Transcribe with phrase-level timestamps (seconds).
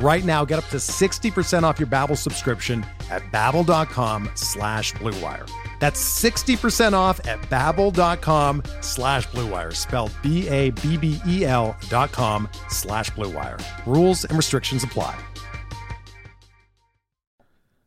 [0.00, 5.50] Right now, get up to 60% off your Babbel subscription at babbel.com slash bluewire.
[5.80, 13.60] That's 60% off at babbel.com slash bluewire, spelled B-A-B-B-E-L dot com slash bluewire.
[13.86, 15.18] Rules and restrictions apply.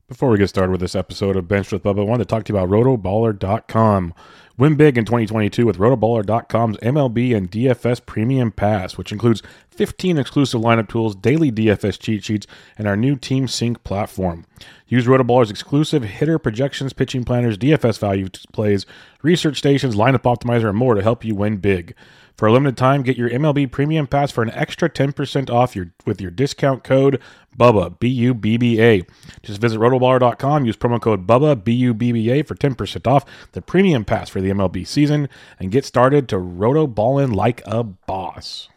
[0.08, 2.44] Before we get started with this episode of Bench with Bubba, I wanted to talk
[2.44, 4.14] to you about rotoballer.com.
[4.62, 10.62] Win big in 2022 with rotoballer.com's MLB and DFS Premium Pass, which includes 15 exclusive
[10.62, 12.46] lineup tools, daily DFS cheat sheets,
[12.78, 14.46] and our new Team Sync platform.
[14.86, 18.86] Use Rotoballer's exclusive hitter projections, pitching planners, DFS value plays,
[19.24, 21.96] research stations, lineup optimizer, and more to help you win big.
[22.36, 25.94] For a limited time, get your MLB Premium Pass for an extra 10% off your
[26.06, 27.22] with your discount code
[27.58, 29.04] BUBBA, B U B B A.
[29.44, 33.26] Just visit rotoballer.com, use promo code BUBBA, B U B B A for 10% off
[33.52, 38.70] the Premium Pass for the MLB season and get started to rotoballin' like a boss.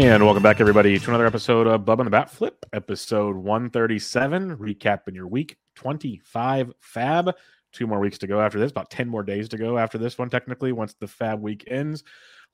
[0.00, 4.56] And welcome back, everybody, to another episode of Bub on the Bat Flip, episode 137,
[4.56, 7.36] recapping your week 25 fab.
[7.74, 10.16] Two more weeks to go after this, about 10 more days to go after this
[10.16, 12.02] one, technically, once the fab week ends.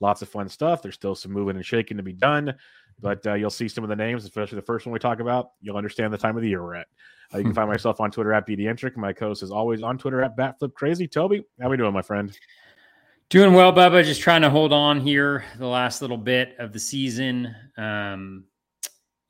[0.00, 0.82] Lots of fun stuff.
[0.82, 2.52] There's still some moving and shaking to be done,
[3.00, 5.50] but uh, you'll see some of the names, especially the first one we talk about.
[5.60, 6.88] You'll understand the time of the year we're at.
[7.32, 8.96] Uh, you can find myself on Twitter at BDentric.
[8.96, 11.06] My co host is always on Twitter at Batflip Crazy.
[11.06, 12.36] Toby, how we doing, my friend?
[13.28, 14.04] Doing well, Bubba.
[14.04, 17.54] Just trying to hold on here the last little bit of the season.
[17.76, 18.44] Um,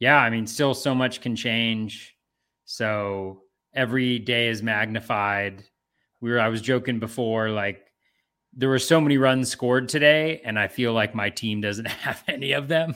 [0.01, 2.15] yeah, I mean, still so much can change.
[2.67, 3.43] So
[3.75, 5.65] every day is magnified.
[6.21, 7.83] We were, I was joking before, like
[8.53, 12.23] there were so many runs scored today, and I feel like my team doesn't have
[12.29, 12.95] any of them,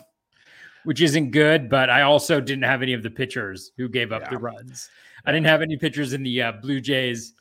[0.84, 1.70] which isn't good.
[1.70, 4.30] But I also didn't have any of the pitchers who gave up Yeah.
[4.30, 4.90] the runs.
[5.24, 7.32] I didn't have any pitchers in the uh, Blue Jays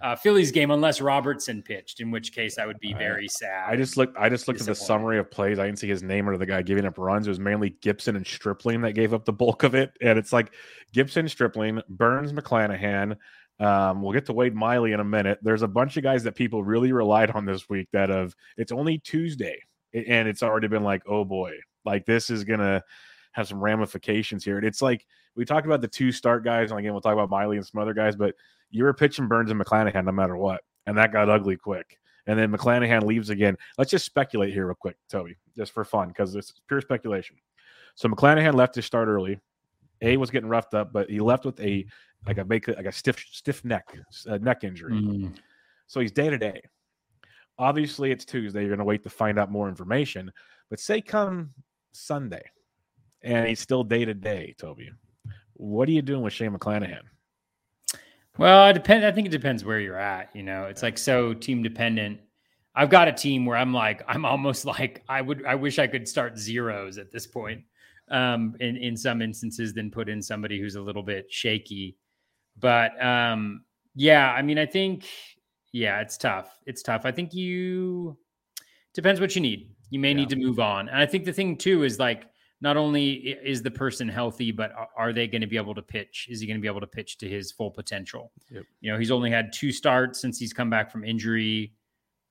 [0.00, 3.68] uh, Phillies game unless Robertson pitched, in which case I would be very sad.
[3.68, 4.16] I just looked.
[4.16, 5.58] I just looked at the summary of plays.
[5.58, 7.26] I didn't see his name or the guy giving up runs.
[7.26, 9.92] It was mainly Gibson and Stripling that gave up the bulk of it.
[10.00, 10.52] And it's like
[10.92, 13.16] Gibson, Stripling, Burnes, McClanahan.
[13.60, 15.40] Um, we'll get to Wade Miley in a minute.
[15.42, 17.88] There's a bunch of guys that people really relied on this week.
[17.92, 19.58] That of it's only Tuesday,
[19.92, 21.54] and it's already been like, oh boy,
[21.84, 22.84] like this is gonna
[23.32, 24.58] have some ramifications here.
[24.58, 25.04] And it's like
[25.34, 27.80] we talked about the two start guys, and again we'll talk about Miley and some
[27.80, 28.36] other guys, but
[28.70, 31.98] you were pitching Burnes and McClanahan no matter what, and that got ugly quick
[32.28, 33.56] and then McClanahan leaves again.
[33.78, 37.36] Let's just speculate here real quick, Toby, just for fun, because it's pure speculation.
[37.94, 39.40] So McClanahan left to start early.
[40.02, 41.86] A was getting roughed up, but he left with a
[42.26, 43.88] like a make like a stiff stiff neck
[44.28, 44.92] uh, neck injury.
[44.92, 45.34] Mm.
[45.86, 46.62] So he's day to day.
[47.58, 48.60] Obviously, it's Tuesday.
[48.60, 50.30] You're going to wait to find out more information.
[50.70, 51.50] But say come
[51.92, 52.44] Sunday,
[53.22, 54.90] and he's still day to day, Toby.
[55.54, 57.00] What are you doing with Shane McClanahan?
[58.38, 59.04] Well, it depends.
[59.04, 60.34] I think it depends where you're at.
[60.34, 62.20] You know, it's like so team dependent.
[62.74, 65.44] I've got a team where I'm like, I'm almost like I would.
[65.44, 67.62] I wish I could start zeros at this point.
[68.10, 71.96] Um, in in some instances, than put in somebody who's a little bit shaky.
[72.58, 73.64] But um,
[73.94, 75.06] yeah, I mean, I think
[75.72, 76.50] yeah, it's tough.
[76.64, 77.02] It's tough.
[77.04, 78.16] I think you
[78.94, 79.70] depends what you need.
[79.90, 80.88] You may need to move on.
[80.88, 82.26] And I think the thing too is like
[82.60, 86.26] not only is the person healthy, but are they going to be able to pitch?
[86.28, 88.32] Is he going to be able to pitch to his full potential?
[88.50, 88.64] Yep.
[88.80, 91.72] You know, he's only had two starts since he's come back from injury.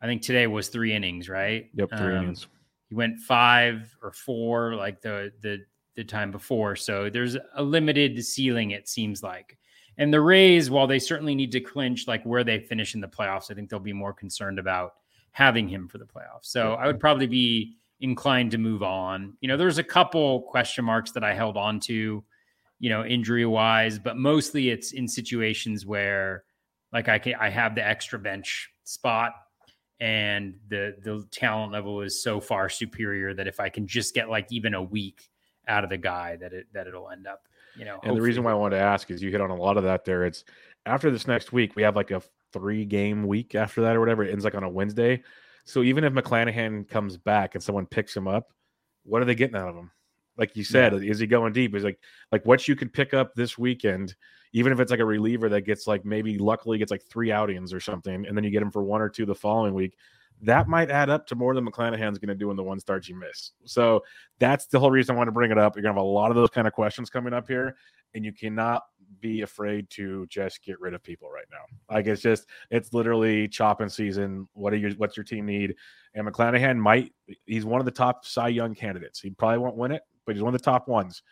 [0.01, 1.69] I think today was three innings, right?
[1.73, 2.47] Yep, three um, innings.
[2.89, 5.59] He went five or four like the the
[5.95, 6.75] the time before.
[6.75, 9.57] So there's a limited ceiling, it seems like.
[9.97, 13.07] And the Rays, while they certainly need to clinch like where they finish in the
[13.07, 14.93] playoffs, I think they'll be more concerned about
[15.31, 16.43] having him for the playoffs.
[16.45, 19.35] So I would probably be inclined to move on.
[19.41, 22.23] You know, there's a couple question marks that I held on to,
[22.79, 26.43] you know, injury wise, but mostly it's in situations where
[26.93, 29.33] like I can I have the extra bench spot
[29.99, 34.29] and the the talent level is so far superior that if I can just get
[34.29, 35.29] like even a week
[35.67, 37.99] out of the guy that it that it'll end up, you know.
[38.03, 39.83] And the reason why I wanted to ask is you hit on a lot of
[39.83, 40.25] that there.
[40.25, 40.43] It's
[40.85, 42.21] after this next week, we have like a
[42.53, 44.23] three game week after that or whatever.
[44.23, 45.23] It ends like on a Wednesday.
[45.67, 48.53] So even if McClanahan comes back and someone picks him up,
[49.03, 49.91] what are they getting out of him?
[50.37, 51.11] Like you said, yeah.
[51.11, 51.75] is he going deep?
[51.75, 51.99] Is like
[52.31, 54.15] like what you could pick up this weekend,
[54.53, 57.73] even if it's like a reliever that gets like maybe luckily gets like three outings
[57.73, 59.97] or something, and then you get him for one or two the following week.
[60.41, 63.09] That might add up to more than McClanahan's going to do in the one start
[63.09, 63.51] you miss.
[63.65, 64.03] So
[64.39, 65.75] that's the whole reason I want to bring it up.
[65.75, 67.75] You're going to have a lot of those kind of questions coming up here,
[68.13, 68.83] and you cannot
[69.19, 71.93] be afraid to just get rid of people right now.
[71.93, 74.47] Like it's just it's literally chopping season.
[74.53, 75.75] What are your what's your team need?
[76.15, 77.13] And McClanahan might
[77.45, 79.19] he's one of the top Cy Young candidates.
[79.19, 81.23] He probably won't win it, but he's one of the top ones.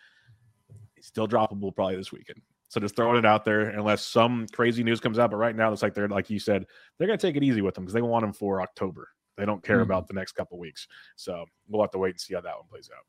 [0.95, 2.41] He's still droppable probably this weekend.
[2.69, 5.31] So just throwing it out there, unless some crazy news comes out.
[5.31, 6.65] But right now, it's like they're like you said,
[6.97, 9.09] they're gonna take it easy with him because they want him for October.
[9.37, 9.83] They don't care mm-hmm.
[9.83, 10.87] about the next couple weeks.
[11.15, 13.03] So we'll have to wait and see how that one plays out.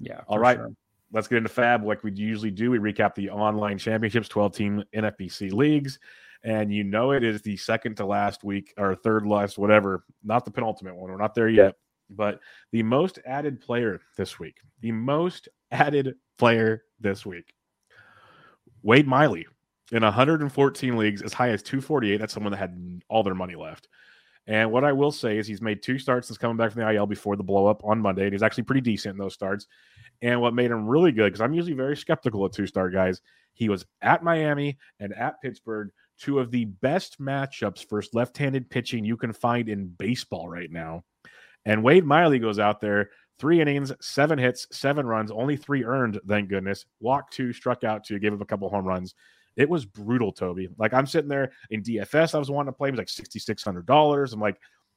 [0.00, 0.20] Yeah.
[0.26, 0.56] All right.
[0.56, 0.72] Sure
[1.12, 2.70] let's get into Fab like we usually do.
[2.70, 5.98] We recap the online championships, 12 team NFBC leagues.
[6.42, 10.44] And you know it is the second to last week or third last, whatever, not
[10.44, 11.10] the penultimate one.
[11.10, 11.76] We're not there yet.
[12.10, 12.40] But
[12.70, 17.54] the most added player this week, the most added player this week,
[18.82, 19.46] Wade Miley
[19.92, 22.18] in 114 leagues, as high as 248.
[22.18, 23.88] That's someone that had all their money left.
[24.46, 26.90] And what I will say is he's made two starts since coming back from the
[26.90, 28.24] IL before the blow up on Monday.
[28.24, 29.66] And he's actually pretty decent in those starts.
[30.24, 33.20] And what made him really good, because I'm usually very skeptical of two star guys,
[33.52, 38.70] he was at Miami and at Pittsburgh, two of the best matchups for left handed
[38.70, 41.04] pitching you can find in baseball right now.
[41.66, 46.18] And Wade Miley goes out there, three innings, seven hits, seven runs, only three earned,
[46.26, 46.86] thank goodness.
[47.00, 49.14] Walked two, struck out two, gave up a couple home runs.
[49.56, 50.68] It was brutal, Toby.
[50.78, 52.88] Like I'm sitting there in DFS, I was wanting to play.
[52.88, 54.32] It was like sixty six hundred dollars.
[54.32, 54.56] I'm like,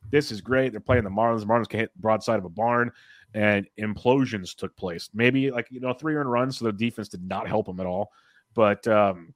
[0.10, 0.72] this is great.
[0.72, 1.42] They're playing the Marlins.
[1.42, 2.92] The Marlins can hit broadside of a barn
[3.34, 5.10] and implosions took place.
[5.14, 7.86] Maybe like you know three earned runs, so the defense did not help them at
[7.86, 8.12] all.
[8.54, 9.34] But um,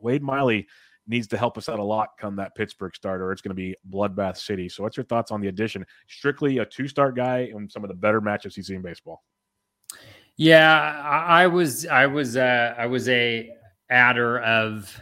[0.00, 0.66] Wade Miley
[1.06, 3.54] needs to help us out a lot come that Pittsburgh start, or it's going to
[3.54, 4.68] be bloodbath city.
[4.68, 5.86] So, what's your thoughts on the addition?
[6.08, 9.22] Strictly a two start guy and some of the better matchups he's seen in baseball.
[10.36, 13.50] Yeah, I was I was uh, I was a
[13.90, 15.00] adder of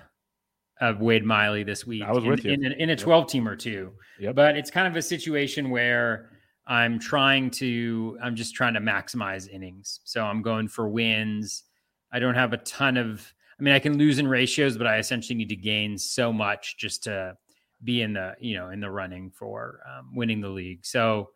[0.81, 2.03] of Wade Miley this week.
[2.03, 3.29] I was with in, you in, in a twelve yep.
[3.29, 3.93] team or two.
[4.21, 4.35] Yep.
[4.35, 6.31] But it's kind of a situation where
[6.67, 10.01] I'm trying to, I'm just trying to maximize innings.
[10.05, 11.65] So I'm going for wins.
[12.13, 14.99] I don't have a ton of, I mean, I can lose in ratios, but I
[14.99, 17.37] essentially need to gain so much just to
[17.83, 20.85] be in the, you know, in the running for um, winning the league.
[20.85, 21.31] So,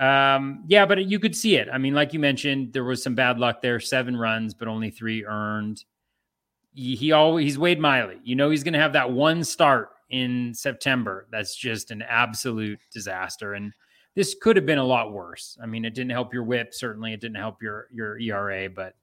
[0.00, 1.68] um, yeah, but you could see it.
[1.72, 4.90] I mean, like you mentioned, there was some bad luck there, seven runs, but only
[4.90, 5.84] three earned.
[6.74, 8.18] He, always, he's Wade Miley.
[8.24, 11.26] You know, he's going to have that one start in September.
[11.30, 13.54] That's just an absolute disaster.
[13.54, 13.72] And,
[14.14, 15.58] this could have been a lot worse.
[15.62, 16.72] I mean, it didn't help your whip.
[16.72, 18.94] Certainly, it didn't help your your ERA, but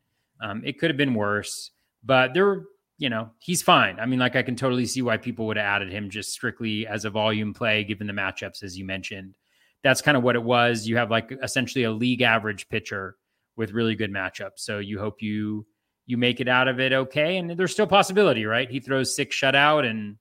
[0.41, 1.72] um, it could have been worse.
[2.03, 2.63] But there,
[2.98, 4.00] you know, he's fine.
[4.00, 6.88] I mean, like I can totally see why people would have added him just strictly
[6.88, 9.36] as a volume play, given the matchups as you mentioned.
[9.84, 10.88] That's kind of what it was.
[10.88, 13.17] You have like essentially a league average pitcher
[13.57, 14.60] with really good matchups.
[14.60, 15.65] So you hope you
[16.05, 17.38] you make it out of it okay.
[17.38, 18.70] And there's still possibility, right?
[18.70, 20.17] He throws six shutout, and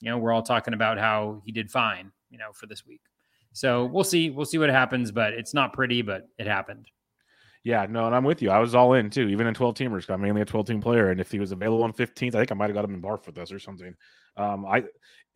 [0.00, 3.00] you know we're all talking about how he did fine, you know, for this week.
[3.52, 4.30] So we'll see.
[4.30, 6.90] We'll see what happens, but it's not pretty, but it happened.
[7.62, 8.50] Yeah, no, and I'm with you.
[8.50, 10.08] I was all in too, even in 12 teamers.
[10.08, 12.52] I'm mainly a 12 team player, and if he was available on 15th, I think
[12.52, 13.94] I might have got him in barf with us or something.
[14.40, 14.84] Um, I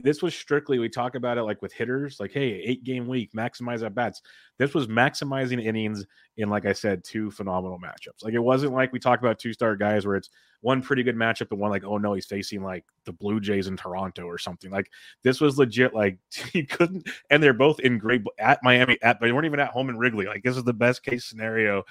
[0.00, 3.32] this was strictly we talk about it like with hitters, like hey, eight game week,
[3.32, 4.22] maximize at bats.
[4.58, 6.04] This was maximizing innings
[6.36, 8.24] in, like I said, two phenomenal matchups.
[8.24, 10.30] Like it wasn't like we talk about two star guys where it's
[10.62, 13.68] one pretty good matchup and one like oh no, he's facing like the Blue Jays
[13.68, 14.70] in Toronto or something.
[14.70, 14.90] Like
[15.22, 15.94] this was legit.
[15.94, 16.18] Like
[16.52, 19.70] you couldn't, and they're both in great at Miami at, but they weren't even at
[19.70, 20.26] home in Wrigley.
[20.26, 21.84] Like this is the best case scenario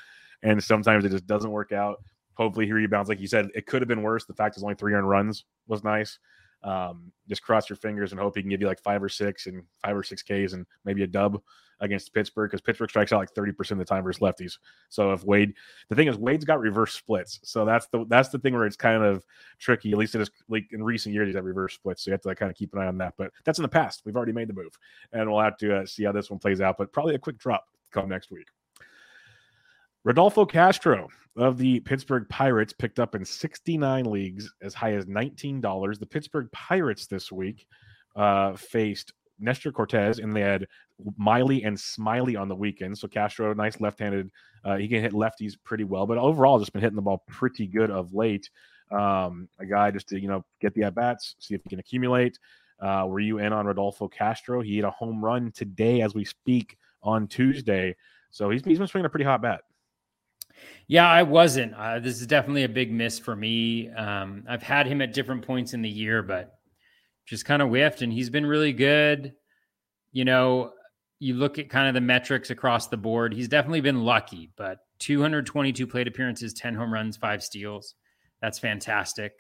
[0.43, 2.03] and sometimes it just doesn't work out.
[2.36, 3.50] Hopefully he rebounds, like you said.
[3.55, 4.25] It could have been worse.
[4.25, 6.20] The fact is only three earned runs was nice.
[6.63, 9.48] Um, just cross your fingers and hope he can give you like five or six
[9.48, 11.41] and five or six Ks and maybe a dub
[11.79, 14.58] against Pittsburgh because Pittsburgh strikes out like 30% of the time versus lefties.
[14.89, 15.53] So if Wade,
[15.89, 17.39] the thing is Wade's got reverse splits.
[17.43, 19.25] So that's the that's the thing where it's kind of
[19.60, 19.91] tricky.
[19.91, 22.03] At least it is like in recent years, he's had reverse splits.
[22.03, 23.15] So you have to like, kind of keep an eye on that.
[23.17, 24.03] But that's in the past.
[24.05, 24.77] We've already made the move.
[25.12, 26.77] And we'll have to uh, see how this one plays out.
[26.77, 28.48] But probably a quick drop come next week.
[30.03, 31.07] Rodolfo Castro
[31.38, 36.00] of the Pittsburgh Pirates picked up in 69 leagues as high as $19.
[36.00, 37.65] The Pittsburgh Pirates this week
[38.15, 40.67] uh, faced Nestor Cortes, and they had
[41.17, 42.98] Miley and Smyly on the weekend.
[42.98, 44.29] So Castro, nice left-handed.
[44.65, 47.65] Uh, he can hit lefties pretty well, but overall, just been hitting the ball pretty
[47.65, 48.50] good of late.
[48.91, 51.79] Um, a guy just to you know get the at bats, see if he can
[51.79, 52.38] accumulate.
[52.79, 54.62] Uh, were you in on Rodolfo Castro?
[54.62, 57.95] He hit a home run today as we speak on Tuesday,
[58.31, 59.62] so he's he's been swinging a pretty hot bat.
[60.88, 61.74] Yeah, I wasn't.
[61.74, 63.89] Uh, this is definitely a big miss for me.
[63.89, 66.60] Um, I've had him at different points in the year, but
[67.25, 69.33] just kind of whiffed, and he's been really good.
[70.12, 70.74] You know,
[71.19, 73.33] you look at kind of the metrics across the board.
[73.33, 77.95] He's definitely been lucky, but 222 plate appearances, 10 home runs, five steals.
[78.41, 79.33] That's fantastic.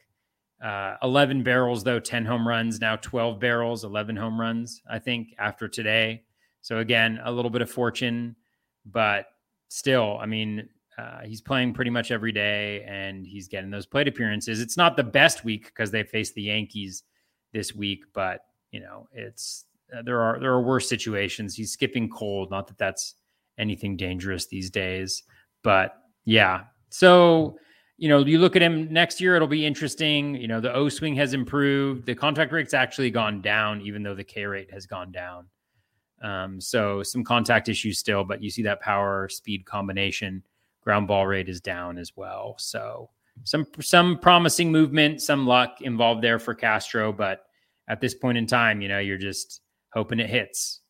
[0.63, 5.35] Uh, 11 barrels, though, 10 home runs, now 12 barrels, 11 home runs, I think,
[5.37, 6.23] after today.
[6.61, 8.37] So, again, a little bit of fortune,
[8.85, 9.25] but
[9.67, 14.07] still, I mean, uh, he's playing pretty much every day and he's getting those plate
[14.07, 14.61] appearances.
[14.61, 17.03] It's not the best week because they face the Yankees
[17.51, 21.55] this week, but you know, it's uh, there are there are worse situations.
[21.55, 23.15] He's skipping cold, not that that's
[23.57, 25.23] anything dangerous these days,
[25.63, 25.95] but
[26.25, 26.63] yeah.
[26.89, 27.57] So,
[27.97, 30.35] you know, you look at him next year, it'll be interesting.
[30.35, 32.05] You know, the O swing has improved.
[32.05, 35.47] The contact rate's actually gone down, even though the K rate has gone down.
[36.21, 40.43] Um, so some contact issues still, but you see that power speed combination
[40.83, 42.55] ground ball rate is down as well.
[42.57, 43.09] So
[43.43, 47.45] some some promising movement, some luck involved there for Castro, but
[47.87, 49.61] at this point in time, you know, you're just
[49.93, 50.81] hoping it hits.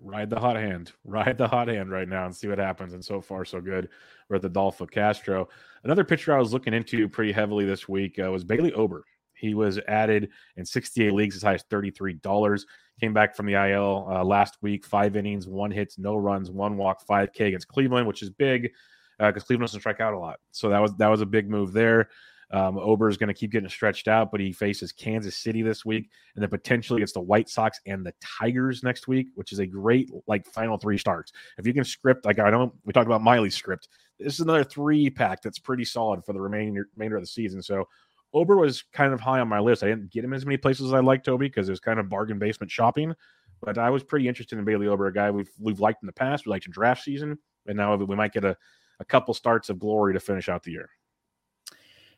[0.00, 2.94] Ride the hot hand, ride the hot hand right now and see what happens.
[2.94, 3.88] And so far, so good.
[4.28, 5.48] We're at the Dolphin Castro.
[5.84, 9.04] Another pitcher I was looking into pretty heavily this week uh, was Bailey Ober.
[9.34, 12.64] He was added in 68 leagues as high as $33.
[13.00, 16.76] Came back from the IL uh, last week, five innings, one hits, no runs, one
[16.76, 18.70] walk, 5K against Cleveland, which is big
[19.18, 20.40] because uh, Cleveland doesn't strike out a lot.
[20.52, 22.08] So that was that was a big move there.
[22.50, 25.84] Um, Ober is going to keep getting stretched out, but he faces Kansas City this
[25.84, 29.58] week, and then potentially gets the White Sox and the Tigers next week, which is
[29.58, 31.32] a great like final three starts.
[31.58, 34.40] If you can script, like I don't know we talked about Miley's script, this is
[34.40, 37.62] another three pack that's pretty solid for the remaining remainder of the season.
[37.62, 37.88] So
[38.32, 39.82] Ober was kind of high on my list.
[39.82, 41.98] I didn't get him as many places as I like Toby because it was kind
[41.98, 43.14] of bargain basement shopping,
[43.62, 46.12] but I was pretty interested in Bailey Ober, a guy we've we've liked in the
[46.12, 46.46] past.
[46.46, 48.56] We liked in draft season, and now we might get a
[49.00, 50.90] a couple starts of glory to finish out the year.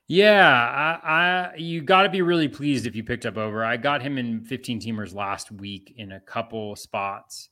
[0.09, 3.65] Yeah, I, I you got to be really pleased if you picked up Ober.
[3.65, 7.49] I got him in 15 teamers last week in a couple spots.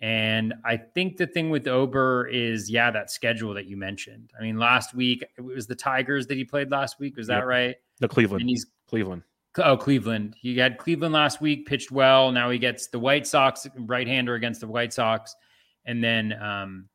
[0.00, 4.30] And I think the thing with Ober is, yeah, that schedule that you mentioned.
[4.38, 7.18] I mean, last week it was the Tigers that he played last week.
[7.18, 7.44] Was that yep.
[7.44, 7.76] right?
[7.98, 8.40] The Cleveland.
[8.40, 9.22] And he's Cleveland.
[9.58, 10.36] Oh, Cleveland.
[10.40, 12.32] He had Cleveland last week, pitched well.
[12.32, 15.34] Now he gets the White Sox right hander against the White Sox,
[15.84, 16.88] and then um,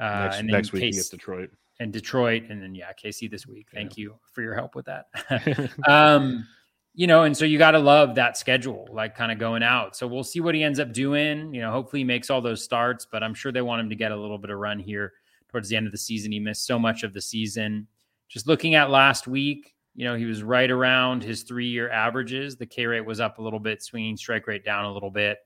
[0.00, 3.66] uh, next, and next week Case, Detroit and Detroit, and then yeah, KC this week.
[3.72, 4.02] Thank yeah.
[4.02, 5.06] you for your help with that.
[5.88, 6.46] um,
[6.94, 9.96] you know, and so you got to love that schedule, like kind of going out.
[9.96, 11.54] So we'll see what he ends up doing.
[11.54, 13.96] You know, hopefully he makes all those starts, but I'm sure they want him to
[13.96, 15.12] get a little bit of run here
[15.48, 16.32] towards the end of the season.
[16.32, 17.86] He missed so much of the season.
[18.28, 22.56] Just looking at last week, you know, he was right around his three year averages.
[22.56, 25.38] The K rate was up a little bit, swinging strike rate down a little bit.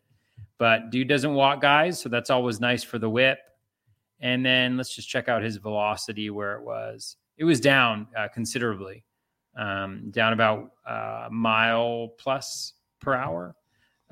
[0.58, 3.38] But dude doesn't walk guys, so that's always nice for the whip.
[4.20, 7.16] And then let's just check out his velocity where it was.
[7.36, 9.04] It was down uh, considerably,
[9.58, 13.54] um, down about a uh, mile plus per hour.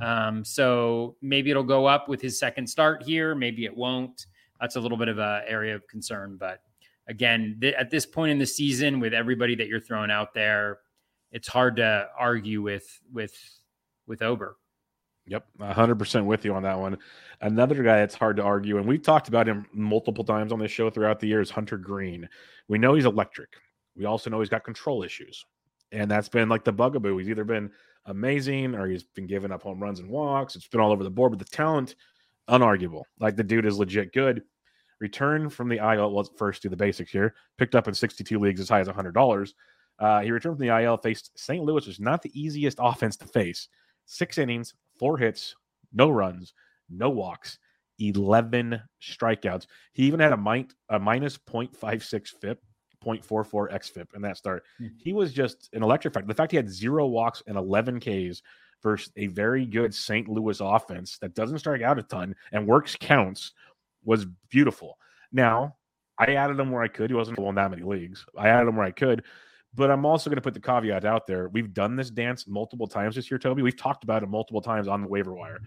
[0.01, 3.35] Um, so maybe it'll go up with his second start here.
[3.35, 4.27] Maybe it won't.
[4.61, 6.37] That's a little bit of an area of concern.
[6.39, 6.61] But
[7.09, 10.79] again, th- at this point in the season, with everybody that you're throwing out there,
[11.31, 13.35] it's hard to argue with with
[14.07, 14.57] with Ober.
[15.26, 16.99] Yep, 100% with you on that one.
[17.40, 20.71] Another guy that's hard to argue, and we've talked about him multiple times on this
[20.71, 22.28] show throughout the years, Hunter Greene.
[22.69, 23.49] We know he's electric.
[23.97, 25.45] We also know he's got control issues.
[25.93, 27.16] And that's been like the bugaboo.
[27.19, 27.71] He's either been
[28.07, 30.57] amazing or he's been giving up home runs and walks.
[30.57, 31.95] It's been all over the board, but the talent,
[32.50, 33.02] unarguable.
[33.19, 34.43] Like the dude is legit good.
[35.00, 37.35] Return from the IL, let's first do the basics here.
[37.59, 39.52] Picked up in 62 leagues as high as $100.
[39.99, 41.62] Uh, he returned from the IL, faced St.
[41.62, 43.69] Louis, which is not the easiest offense to face.
[44.07, 45.55] Six innings, four hits,
[45.93, 46.55] no runs,
[46.89, 47.59] no walks,
[47.99, 49.67] 11 strikeouts.
[49.93, 52.61] He even had a, min- a minus 0.56 FIP,
[53.05, 54.65] 0.44 xFIP in that start.
[54.81, 54.91] Mm.
[54.97, 56.27] He was just an electric factor.
[56.27, 58.43] The fact he had zero walks and 11 Ks
[58.83, 60.29] versus a very good St.
[60.29, 63.53] Louis offense that doesn't strike out a ton and works counts
[64.05, 64.99] was beautiful.
[65.33, 65.77] Now,
[66.19, 67.11] I added him where I could.
[67.11, 68.25] He wasn't in that many leagues.
[68.37, 69.25] I added him where I could.
[69.76, 71.49] But I'm also going to put the caveat out there.
[71.49, 73.62] We've done this dance multiple times this year, Toby.
[73.62, 75.61] We've talked about it multiple times on the waiver wire,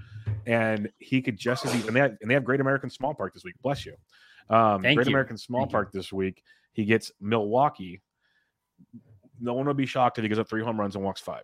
[0.46, 3.34] and he could just as and they have, and they have Great American Small Park
[3.34, 3.56] this week.
[3.62, 3.96] Bless you.
[4.50, 5.04] Um, Great you.
[5.08, 6.00] American Small Thank Park you.
[6.00, 6.42] this week.
[6.74, 8.02] He gets Milwaukee.
[9.40, 11.44] No one would be shocked if he gives up three home runs and walks five.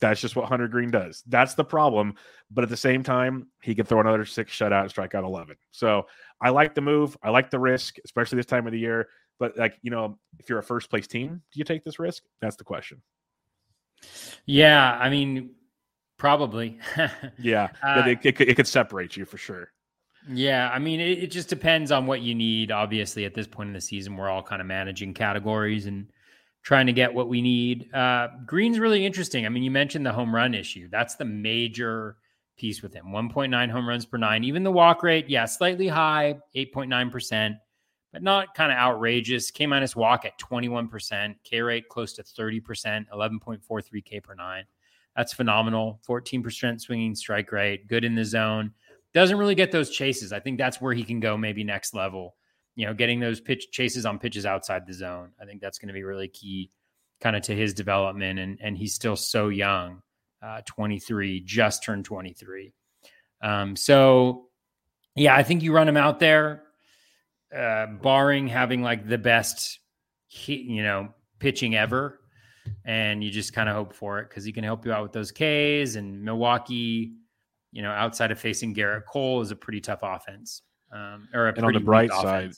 [0.00, 1.22] That's just what Hunter Greene does.
[1.26, 2.14] That's the problem.
[2.50, 5.56] But at the same time, he could throw another six shutout and strike out 11.
[5.70, 6.06] So
[6.40, 7.16] I like the move.
[7.22, 9.08] I like the risk, especially this time of the year.
[9.38, 12.22] But like, you know, if you're a first place team, do you take this risk?
[12.40, 13.02] That's the question.
[14.46, 14.98] Yeah.
[14.98, 15.50] I mean,
[16.18, 16.78] probably.
[17.38, 17.68] yeah.
[17.82, 19.72] Uh, it, it, it, could separate you for sure.
[20.28, 20.70] Yeah.
[20.72, 22.70] I mean, it, it just depends on what you need.
[22.70, 26.10] Obviously, at this point in the season, we're all kind of managing categories and
[26.62, 27.94] trying to get what we need.
[27.94, 29.46] Uh, Greene's really interesting.
[29.46, 30.88] I mean, you mentioned the home run issue.
[30.90, 32.16] That's the major
[32.56, 34.42] piece with him 1.9 home runs per nine.
[34.44, 37.56] Even the walk rate, yeah, slightly high, 8.9%,
[38.16, 39.50] but not kind of outrageous.
[39.50, 44.64] K minus walk at 21%, K rate close to 30%, 11.43 K per nine.
[45.14, 46.00] That's phenomenal.
[46.08, 48.72] 14% swinging strike rate, good in the zone.
[49.12, 50.32] Doesn't really get those chases.
[50.32, 52.36] I think that's where he can go maybe next level
[52.76, 55.30] you know, getting those pitch chases on pitches outside the zone.
[55.40, 56.70] I think that's going to be really key
[57.20, 58.38] kind of to his development.
[58.38, 60.02] And, and he's still so young,
[60.42, 62.74] uh, 23, just turned 23.
[63.42, 64.48] Um, so
[65.14, 66.64] yeah, I think you run him out there,
[67.54, 69.80] uh, barring having like the best,
[70.46, 72.20] you know, pitching ever.
[72.84, 75.12] And you just kind of hope for it because he can help you out with
[75.12, 77.12] those Ks and Milwaukee,
[77.70, 80.62] you know, outside of facing Gerrit Cole is a pretty tough offense.
[80.92, 82.52] Um, or and on the bright side,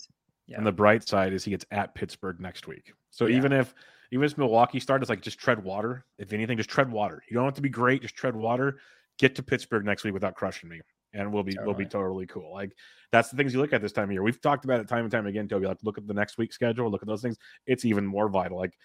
[0.47, 0.59] yeah.
[0.59, 2.92] on the bright side is he gets at Pittsburgh next week.
[3.11, 3.37] So yeah.
[3.37, 3.75] even if
[4.11, 6.04] even if Milwaukee starts, it's like just tread water.
[6.18, 7.23] If anything, just tread water.
[7.28, 8.78] You don't have to be great, just tread water.
[9.18, 10.80] Get to Pittsburgh next week without crushing me,
[11.12, 11.67] and we'll be totally.
[11.67, 12.53] we'll be totally cool.
[12.53, 12.73] Like
[13.12, 14.23] that's the things you look at this time of year.
[14.23, 15.67] We've talked about it time and time again, Toby.
[15.67, 17.37] Like look at the next week's schedule, look at those things.
[17.67, 18.59] It's even more vital.
[18.59, 18.77] Like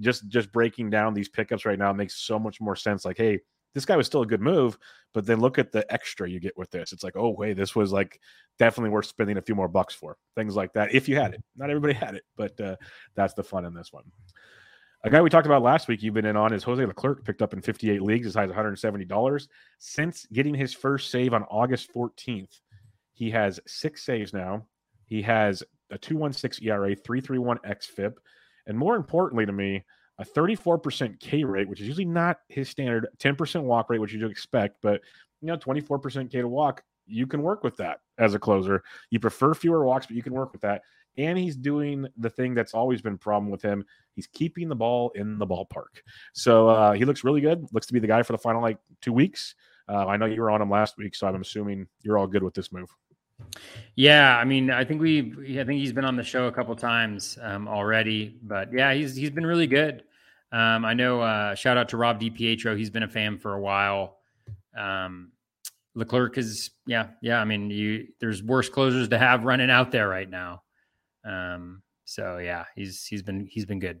[0.00, 3.04] just just breaking down these pickups right now makes so much more sense.
[3.04, 3.40] Like hey
[3.74, 4.76] this guy was still a good move,
[5.14, 6.92] but then look at the extra you get with this.
[6.92, 8.20] It's like, oh, wait, this was like
[8.58, 10.16] definitely worth spending a few more bucks for.
[10.34, 10.94] Things like that.
[10.94, 12.76] If you had it, not everybody had it, but uh,
[13.14, 14.04] that's the fun in this one.
[15.02, 17.40] A guy we talked about last week, you've been in on, is Jose Leclerc, picked
[17.40, 19.48] up in 58 leagues as high as $170.
[19.78, 22.60] Since getting his first save on August 14th,
[23.14, 24.66] he has six saves now.
[25.06, 28.12] He has a 216 ERA, 331 XFIP.
[28.66, 29.86] And more importantly to me,
[30.18, 34.20] a 34% K rate, which is usually not his standard, 10% walk rate, which you
[34.20, 35.00] do expect, but
[35.40, 38.82] you know, 24% K to walk, you can work with that as a closer.
[39.08, 40.82] You prefer fewer walks, but you can work with that.
[41.20, 43.84] And he's doing the thing that's always been a problem with him.
[44.14, 46.00] He's keeping the ball in the ballpark.
[46.32, 47.66] So uh, he looks really good.
[47.72, 49.54] Looks to be the guy for the final like two weeks.
[49.88, 52.42] Uh, I know you were on him last week, so I'm assuming you're all good
[52.42, 52.88] with this move.
[53.96, 56.74] Yeah, I mean, I think we, I think he's been on the show a couple
[56.76, 60.04] times um, already, but yeah, he's he's been really good.
[60.52, 61.20] Um, I know.
[61.20, 62.76] Uh, shout out to Rob DiPietro.
[62.76, 64.18] He's been a fan for a while.
[64.76, 65.32] Um,
[65.94, 67.40] Leclerc is, yeah, yeah.
[67.40, 70.62] I mean, you there's worse closers to have running out there right now.
[71.24, 74.00] Um, so yeah, he's he's been he's been good.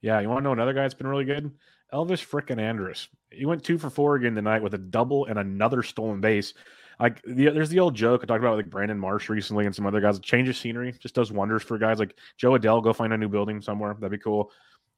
[0.00, 1.50] Yeah, you want to know another guy that's been really good?
[1.92, 3.08] Elvis frickin' Andrus.
[3.30, 6.54] He went two for four again tonight with a double and another stolen base.
[7.00, 9.86] Like the, there's the old joke I talked about like Brandon Marsh recently and some
[9.86, 10.18] other guys.
[10.20, 12.82] Change of scenery just does wonders for guys like Jo Adell.
[12.82, 13.94] Go find a new building somewhere.
[13.94, 14.50] That'd be cool.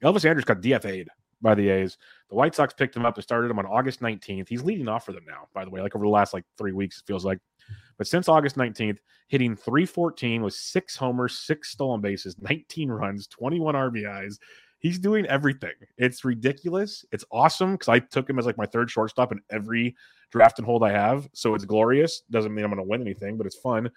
[0.03, 1.09] Elvis Andrus got DFA'd
[1.43, 1.97] by the A's.
[2.29, 4.49] The White Sox picked him up and started him on August 19th.
[4.49, 6.73] He's leading off for them now, by the way, like over the last like three
[6.73, 7.39] weeks, it feels like.
[7.99, 8.99] But since August 19th,
[9.29, 14.39] hitting 314 with six homers, six stolen bases, 19 runs, 21 RBIs.
[14.81, 15.75] He's doing everything.
[15.99, 17.05] It's ridiculous.
[17.13, 19.95] It's awesome because I took him as like my third shortstop in every
[20.31, 21.29] draft and hold I have.
[21.35, 22.23] So it's glorious.
[22.31, 23.91] Doesn't mean I'm going to win anything, but it's fun.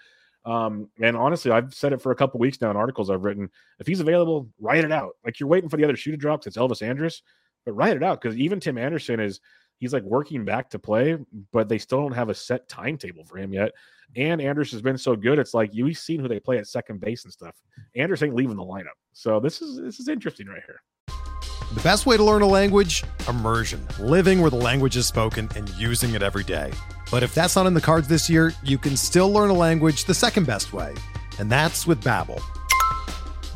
[0.45, 3.49] Um, and honestly, I've said it for a couple weeks now in articles I've written.
[3.79, 5.13] If he's available, write it out.
[5.23, 6.45] Like you're waiting for the other shoe to drop.
[6.45, 7.21] It's Elvis Andrus,
[7.65, 9.39] but write it out because even Tim Anderson is
[9.79, 11.17] he's like working back to play,
[11.51, 13.71] but they still don't have a set timetable for him yet.
[14.15, 15.39] And Andrus has been so good.
[15.39, 17.55] It's like you've seen who they play at second base and stuff.
[17.95, 18.97] Andrus ain't leaving the lineup.
[19.13, 20.81] So this is this is interesting right here.
[21.73, 23.03] The best way to learn a language?
[23.27, 23.87] Immersion.
[23.99, 26.71] Living where the language is spoken and using it every day.
[27.13, 30.05] But if that's not in the cards this year, you can still learn a language
[30.05, 30.95] the second best way,
[31.37, 32.41] and that's with Babbel.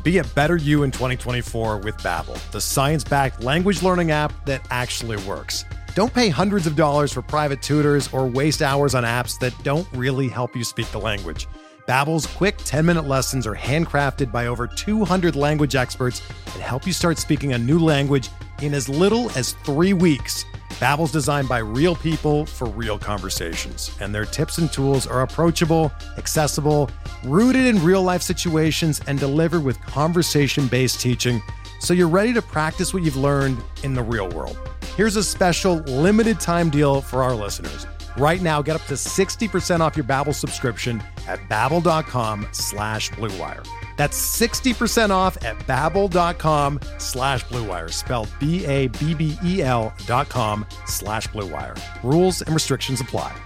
[0.04, 5.16] Be a better you in 2024 with Babbel, the science-backed language learning app that actually
[5.24, 5.64] works.
[5.96, 9.88] Don't pay hundreds of dollars for private tutors or waste hours on apps that don't
[9.92, 11.48] really help you speak the language.
[11.88, 16.22] Babbel's quick 10-minute lessons are handcrafted by over 200 language experts
[16.54, 18.30] and help you start speaking a new language
[18.62, 20.44] in as little as 3 weeks.
[20.80, 25.90] Babbel's designed by real people for real conversations, and their tips and tools are approachable,
[26.18, 26.88] accessible,
[27.24, 31.42] rooted in real-life situations and delivered with conversation-based teaching
[31.80, 34.56] so you're ready to practice what you've learned in the real world.
[34.96, 37.86] Here's a special limited time deal for our listeners.
[38.18, 43.64] Right now, get up to 60% off your Babbel subscription at babbel.com slash bluewire.
[43.96, 51.78] That's 60% off at babbel.com slash bluewire, spelled B-A-B-B-E-L dot com slash bluewire.
[52.02, 53.40] Rules and restrictions apply.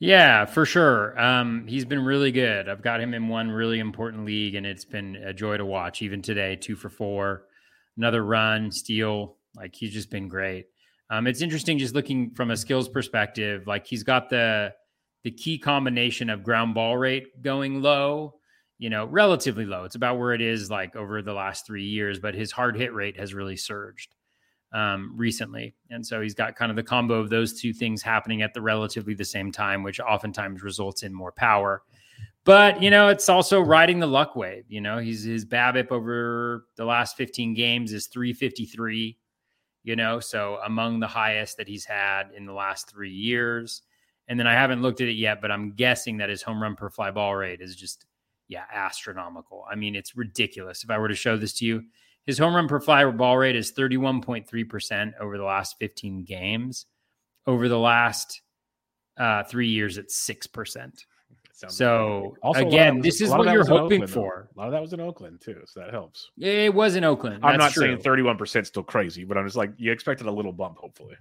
[0.00, 1.20] Yeah, for sure.
[1.20, 2.68] Um, he's been really good.
[2.68, 6.02] I've got him in one really important league, and it's been a joy to watch.
[6.02, 7.44] Even today, two for four,
[7.96, 9.36] another run, steal.
[9.54, 10.66] Like he's just been great.
[11.10, 13.66] Um, it's interesting just looking from a skills perspective.
[13.66, 14.72] Like he's got the
[15.24, 18.36] the key combination of ground ball rate going low,
[18.78, 19.84] you know, relatively low.
[19.84, 22.94] It's about where it is like over the last three years, but his hard hit
[22.94, 24.14] rate has really surged
[24.72, 25.74] um, recently.
[25.90, 28.62] And so he's got kind of the combo of those two things happening at the
[28.62, 31.82] relatively the same time, which oftentimes results in more power.
[32.44, 34.64] But you know, it's also riding the luck wave.
[34.68, 39.18] You know, he's his BABIP over the last 15 games is 353.
[39.82, 43.82] You know, so among the highest that he's had in the last three years.
[44.28, 46.76] And then I haven't looked at it yet, but I'm guessing that his home run
[46.76, 48.06] per fly ball rate is just
[48.46, 49.64] yeah astronomical.
[49.70, 50.84] I mean, it's ridiculous.
[50.84, 51.82] If I were to show this to you,
[52.26, 56.86] his home run per fly ball rate is 31.3% over the last 15 games.
[57.46, 58.42] Over the last
[59.16, 61.04] uh, three years, it's 6%.
[61.68, 64.48] So also, again, this is what you're hoping Oakland, for.
[64.54, 66.30] A lot of that was in Oakland too, so that helps.
[66.38, 67.44] It was in Oakland.
[67.44, 67.86] I'm not true.
[67.86, 71.16] saying 31 percent still crazy, but I'm just like you expected a little bump, hopefully.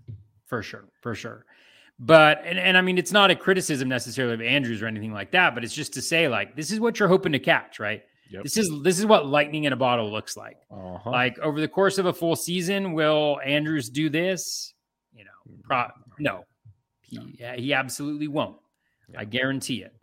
[0.45, 1.45] For sure, for sure.
[1.99, 5.31] But and, and I mean, it's not a criticism necessarily of Andrus or anything like
[5.31, 8.03] that, but it's just to say like this is what you're hoping to catch, right?
[8.29, 8.43] Yep.
[8.43, 10.57] This is this is what lightning in a bottle looks like.
[10.71, 11.09] Uh-huh.
[11.09, 14.73] Like over the course of a full season, will Andrus do this?
[15.13, 16.45] You know, pro- no,
[17.01, 18.57] he he absolutely won't.
[19.17, 19.93] I guarantee it.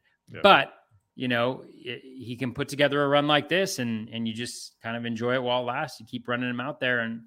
[0.42, 0.72] But
[1.14, 4.76] you know, it, he can put together a run like this, and and you just
[4.82, 6.00] kind of enjoy it while it lasts.
[6.00, 7.22] You keep running him out there, and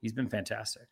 [0.00, 0.88] he's been fantastic.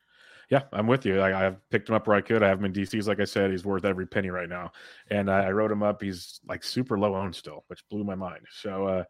[0.51, 1.23] Yeah, I'm with you.
[1.23, 2.43] I, have picked him up where I could.
[2.43, 3.51] I have him in DCs, like I said.
[3.51, 4.73] He's worth every penny right now,
[5.11, 6.03] and I, I wrote him up.
[6.03, 8.47] He's like super low owned still, which blew my mind.
[8.51, 8.87] So.
[8.87, 9.05] uh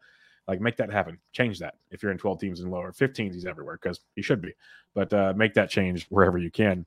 [0.47, 1.17] like make that happen.
[1.31, 2.91] Change that if you're in 12 teams and lower.
[2.91, 4.53] 15s, he's everywhere because he should be.
[4.93, 6.85] But uh, make that change wherever you can.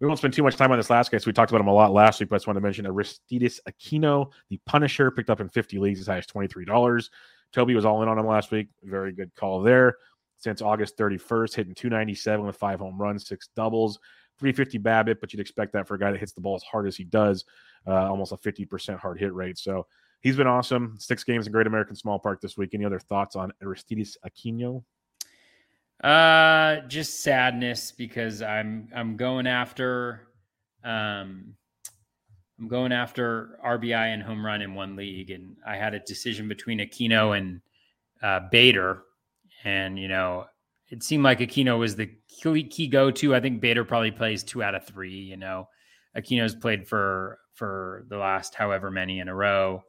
[0.00, 1.26] We won't spend too much time on this last case.
[1.26, 3.60] We talked about him a lot last week, but I just wanted to mention Aristides
[3.68, 7.10] Aquino, the Punisher, picked up in 50 leagues as high as $23.
[7.52, 8.68] Toby was all in on him last week.
[8.82, 9.96] Very good call there.
[10.38, 13.98] Since August 31st, hitting 297 with five home runs, six doubles,
[14.38, 16.86] 350 BABIP, but you'd expect that for a guy that hits the ball as hard
[16.86, 17.44] as he does,
[17.86, 19.58] uh, almost a 50% hard hit rate.
[19.58, 19.86] So
[20.22, 20.96] he's been awesome.
[20.98, 22.70] Six games in Great American Small Park this week.
[22.72, 24.82] Any other thoughts on Aristides Aquino?
[26.02, 30.28] Uh, just sadness because I'm I'm going after,
[30.82, 31.54] um,
[32.58, 36.48] I'm going after RBI and home run in one league, and I had a decision
[36.48, 37.60] between Aquino and
[38.22, 39.02] uh, Bader,
[39.64, 40.46] and you know
[40.90, 43.34] it seemed like Aquino was the key, key go to.
[43.34, 45.14] I think Bader probably plays two out of three.
[45.14, 45.68] You know,
[46.16, 49.82] Aquino's played for for the last however many in a row.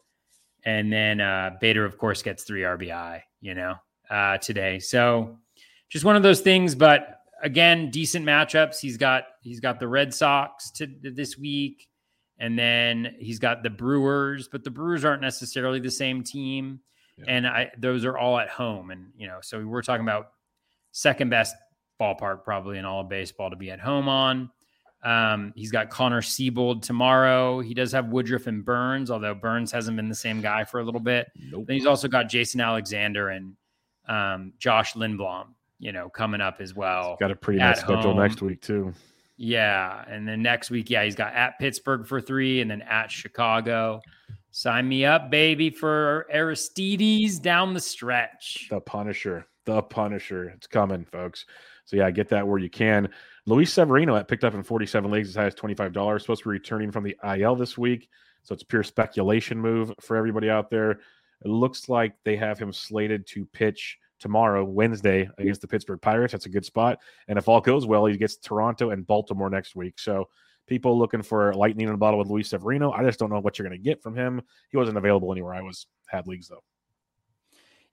[0.64, 3.76] And then uh, Bader, of course, gets three RBI, you know,
[4.10, 4.78] uh, today.
[4.78, 5.40] So
[5.92, 6.74] just one of those things.
[6.74, 8.80] But again, decent matchups.
[8.80, 11.88] He's got he's got the Red Sox to this week,
[12.40, 14.48] and then he's got the Brewers.
[14.48, 16.80] But the Brewers aren't necessarily the same team,
[17.18, 17.26] yeah.
[17.28, 18.90] and I, those are all at home.
[18.90, 20.32] And you know, so we're talking about
[20.92, 21.56] second best
[22.00, 24.50] ballpark probably in all of baseball to be at home on.
[25.04, 27.60] Um, he's got Connor Seabold tomorrow.
[27.60, 30.84] He does have Woodruff and Burnes, although Burnes hasn't been the same guy for a
[30.84, 31.28] little bit.
[31.36, 31.66] Nope.
[31.68, 33.56] Then he's also got Jason Alexander and
[34.08, 35.48] um, Josh Lindblom,
[35.82, 37.10] you know, coming up as well.
[37.10, 38.94] He's got a pretty nice schedule next week too.
[39.36, 43.10] Yeah, and then next week, yeah, he's got at Pittsburgh for three, and then at
[43.10, 44.00] Chicago.
[44.52, 48.68] Sign me up, baby, for Aristides down the stretch.
[48.70, 50.50] The Punisher, the Punisher.
[50.50, 51.46] It's coming, folks.
[51.86, 53.10] So yeah, get that where you can.
[53.48, 56.22] Luis Severino at picked up in 47 leagues as high as $25.
[56.22, 58.08] Supposed to be returning from the IL this week.
[58.44, 60.92] So it's pure speculation move for everybody out there.
[60.92, 66.32] It looks like they have him slated to pitch tomorrow, Wednesday, against the Pittsburgh Pirates.
[66.32, 67.00] That's a good spot.
[67.28, 70.00] And if all goes well, he gets Toronto and Baltimore next week.
[70.00, 70.30] So
[70.68, 72.92] people looking for lightning in a bottle with Luis Severino.
[72.92, 74.42] I just don't know what you're going to get from him.
[74.70, 76.64] He wasn't available anywhere I was had leagues though.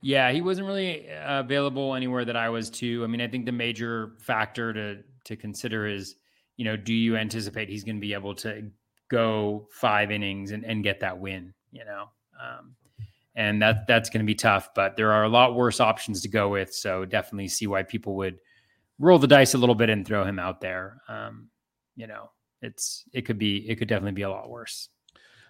[0.01, 3.03] Yeah, he wasn't really uh, available anywhere that I was too.
[3.03, 6.15] I mean, I think the major factor to to consider is,
[6.57, 8.71] you know, do you anticipate he's going to be able to
[9.09, 12.05] go five innings and, and get that win, you know.
[12.41, 12.77] Um,
[13.39, 16.29] and that that's going to be tough, but there are a lot worse options to
[16.29, 16.75] go with.
[16.75, 18.41] So definitely see why people would
[18.99, 21.01] roll the dice a little bit and throw him out there.
[21.09, 21.49] Um,
[21.95, 22.31] you know,
[22.63, 24.89] it's it could be it could definitely be a lot worse.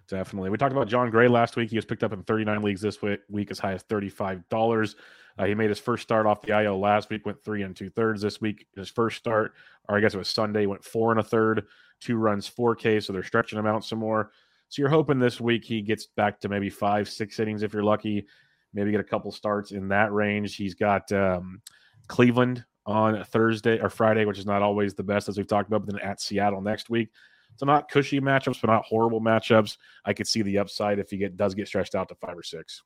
[0.07, 0.51] Definitely.
[0.51, 1.71] We talked about Jon Gray last week.
[1.71, 4.95] He was picked up in 39 leagues this week, week as high as $35.
[5.39, 7.91] Uh, he made his first start off the IL last week, went three and two
[7.91, 8.67] thirds this week.
[8.77, 9.55] His first start,
[9.89, 11.65] or I guess it was Sunday, went four and a third,
[12.01, 13.03] two runs, 4K.
[13.03, 14.31] So they're stretching him out some more.
[14.69, 17.83] So you're hoping this week he gets back to maybe five, six innings if you're
[17.83, 18.27] lucky.
[18.75, 20.57] Maybe get a couple starts in that range.
[20.57, 21.63] He's got um,
[22.07, 25.87] Cleveland on Thursday or Friday, which is not always the best as we've talked about,
[25.87, 27.09] but then at Seattle next week.
[27.57, 29.79] So not cushy matchups, but not horrible matchups.
[30.05, 32.43] I could see the upside if he get does get stretched out to five or
[32.43, 32.83] six.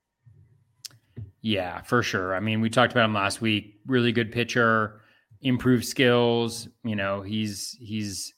[1.42, 2.34] Yeah, for sure.
[2.34, 3.80] I mean, we talked about him last week.
[3.86, 5.02] Really good pitcher,
[5.42, 6.68] improved skills.
[6.84, 8.32] You know, he's he's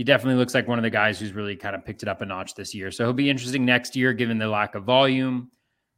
[0.00, 2.22] he definitely looks like one of the guys who's really kind of picked it up
[2.22, 2.90] a notch this year.
[2.90, 5.50] So he'll be interesting next year, given the lack of volume.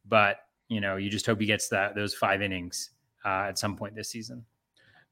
[0.09, 0.39] But
[0.69, 2.91] you know, you just hope he gets that those five innings
[3.25, 4.45] uh, at some point this season.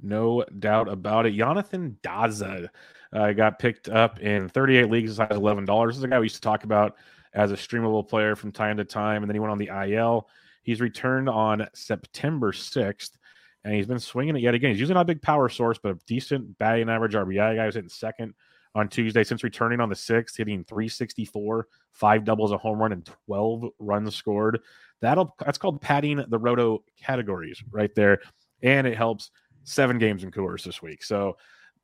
[0.02, 1.34] No doubt about it.
[1.34, 2.66] Jonathan Daza
[3.12, 5.86] uh, got picked up in 38 leagues as high $11.
[5.86, 6.96] This is a guy we used to talk about
[7.32, 9.22] as a streamable player from time to time.
[9.22, 10.28] And then he went on the IL.
[10.64, 13.12] He's returned on September 6th,
[13.62, 14.72] and he's been swinging it yet again.
[14.72, 17.88] He's using a big power source, but a decent batting average RBI guy was hitting
[17.88, 18.34] second
[18.74, 23.08] on Tuesday since returning on the 6th, hitting 364, five doubles, a home run, and
[23.26, 24.60] 12 runs scored.
[25.00, 28.20] That'll that's called padding the roto categories right there.
[28.62, 29.30] And it helps
[29.64, 31.02] seven games in Coors this week.
[31.02, 31.36] So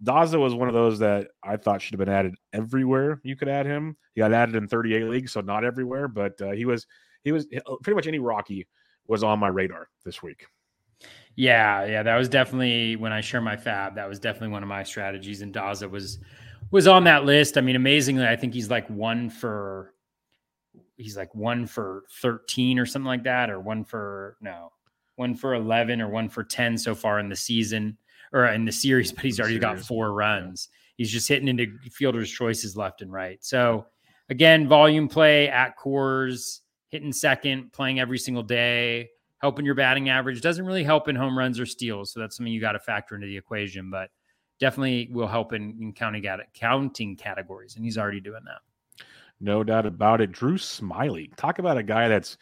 [0.04, 3.48] Daza was one of those that I thought should have been added everywhere you could
[3.48, 3.96] add him.
[4.14, 6.86] He got added in 38 leagues, so not everywhere, but uh, he was
[7.24, 7.46] he was
[7.82, 8.66] pretty much any Rocky
[9.06, 10.46] was on my radar this week.
[11.34, 13.96] Yeah, yeah, that was definitely when I share my fab.
[13.96, 16.18] That was definitely one of my strategies, and Daza was
[16.70, 17.58] was on that list.
[17.58, 19.94] I mean, amazingly, I think he's like one for
[20.96, 24.72] he's like one for 13 or something like that, or one for no,
[25.16, 27.98] one for 11 or one for 10 so far in the season
[28.32, 30.68] or in the series, but he's already got four runs.
[30.96, 33.42] He's just hitting into fielders' choices left and right.
[33.44, 33.86] So
[34.30, 40.40] again, volume play at Coors, hitting second, playing every single day, helping your batting average.
[40.40, 42.12] Doesn't really help in home runs or steals.
[42.12, 44.10] So that's something you got to factor into the equation, but
[44.58, 47.76] definitely will help in, in counting, counting categories.
[47.76, 49.04] And he's already doing that.
[49.40, 50.32] No doubt about it.
[50.32, 52.38] Drew Smyly, Talk about a guy that's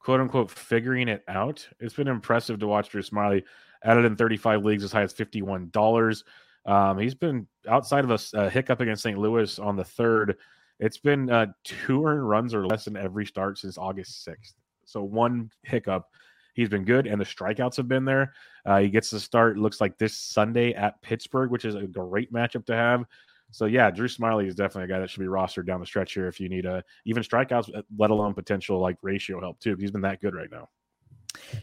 [0.00, 1.66] quote unquote figuring it out.
[1.80, 3.44] It's been impressive to watch Drew Smyly
[3.84, 6.22] added in 35 leagues as high as $51.
[6.64, 9.18] Um, he's been outside of a, a, hiccup against St.
[9.18, 10.36] Louis on the third.
[10.78, 14.54] It's been uh, two earned runs or less in every start since August 6th.
[14.84, 16.06] So one hiccup.
[16.54, 18.34] He's been good, and the strikeouts have been there.
[18.66, 22.32] Uh, he gets to start, looks like this Sunday at Pittsburgh, which is a great
[22.32, 23.04] matchup to have.
[23.50, 26.14] So yeah, Drew Smyly is definitely a guy that should be rostered down the stretch
[26.14, 29.76] here if you need a even strikeouts, uh, let alone potential like ratio help too.
[29.76, 30.68] He's been that good right now.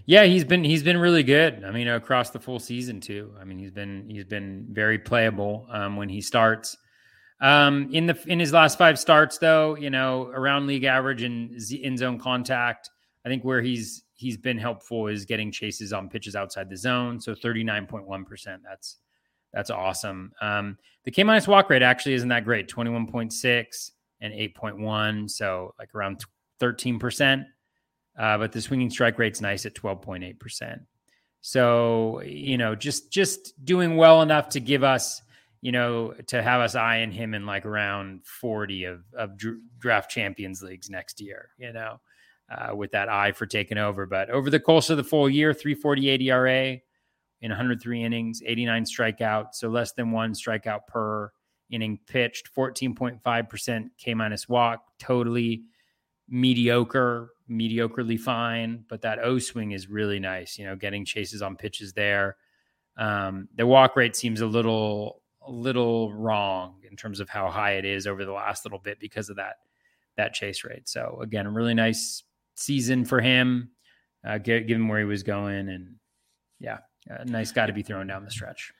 [0.06, 1.64] Yeah, he's been he's been really good.
[1.64, 3.34] I mean, across the full season too.
[3.40, 6.78] I mean, he's been he's been very playable um, when he starts.
[7.42, 11.52] Um, in the in his last five starts, though, you know, around league average and
[11.72, 12.90] in zone contact,
[13.26, 17.20] I think where he's he's been helpful is getting chases on pitches outside the zone.
[17.20, 18.62] So thirty nine point one percent.
[18.68, 18.98] That's
[19.54, 20.32] that's awesome.
[20.42, 25.30] Um, the K minus walk rate actually isn't that great 21.6 and 8.1.
[25.30, 26.24] So like around
[26.62, 27.46] 13%.
[28.18, 30.80] Uh, but the swinging strike rate's nice at 12.8%.
[31.42, 35.22] So, you know, just just doing well enough to give us,
[35.62, 39.32] you know, to have us eyeing him in like around 40 of, of
[39.80, 42.02] draft champions leagues next year, you know,
[42.50, 44.06] uh, with that eye for taking over.
[44.06, 46.80] But over the course of the full year, 348 ERA,
[47.42, 51.32] in 103 innings, 89 strikeouts, so less than one strikeout per
[51.70, 55.64] inning pitched, 14.5% K minus walk, totally
[56.28, 61.56] mediocre, mediocrely fine, but that O swing is really nice, you know, getting chases on
[61.56, 62.36] pitches there.
[62.98, 67.74] Um, the walk rate seems a little a little wrong in terms of how high
[67.74, 69.56] it is over the last little bit because of that
[70.18, 70.90] that chase rate.
[70.90, 72.24] So again, really nice
[72.60, 73.72] season for him,
[74.26, 75.96] uh, given where he was going, and
[76.60, 76.80] yeah,
[77.26, 78.74] nice guy to be thrown down the stretch.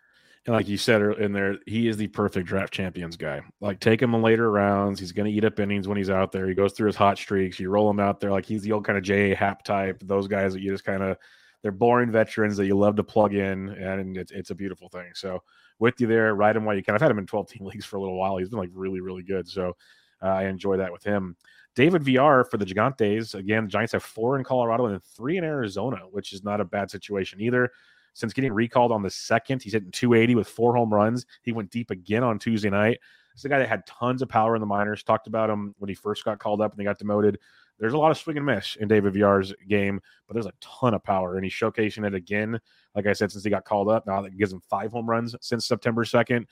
[0.46, 3.42] And like you said in there, he is the perfect draft champions guy.
[3.62, 5.00] Like take him in later rounds.
[5.00, 6.48] He's going to eat up innings when he's out there.
[6.48, 7.60] He goes through his hot streaks.
[7.60, 9.36] You roll him out there like he's the old kind of J.A.
[9.36, 10.02] Happ type.
[10.04, 11.18] Those guys that you just kind of
[11.62, 15.12] they're boring veterans that you love to plug in, and it's it's a beautiful thing.
[15.14, 15.44] So
[15.78, 16.96] with you there, ride him while you can.
[16.96, 18.38] I've had him in 12 team leagues for a little while.
[18.38, 19.48] He's been like really really good.
[19.48, 19.76] So
[20.22, 21.36] uh, I enjoy that with him.
[21.80, 23.36] David Villar for the Gigantes.
[23.36, 26.66] Again, the Giants have four in Colorado and three in Arizona, which is not a
[26.66, 27.72] bad situation either.
[28.14, 29.64] since getting recalled on the second.
[29.64, 31.26] He's hitting 280 with four home runs.
[31.42, 33.00] He went deep again on Tuesday night.
[33.34, 35.04] It's a guy that had tons of power in the minors.
[35.04, 37.40] Talked about him when he first got called up and they got demoted.
[37.80, 40.94] There's a lot of swing and miss in David Villar's game, but there's a ton
[40.94, 42.60] of power, and he's showcasing it again.
[42.94, 45.34] Like I said, since he got called up, now that gives him five home runs
[45.40, 46.46] since September 2nd.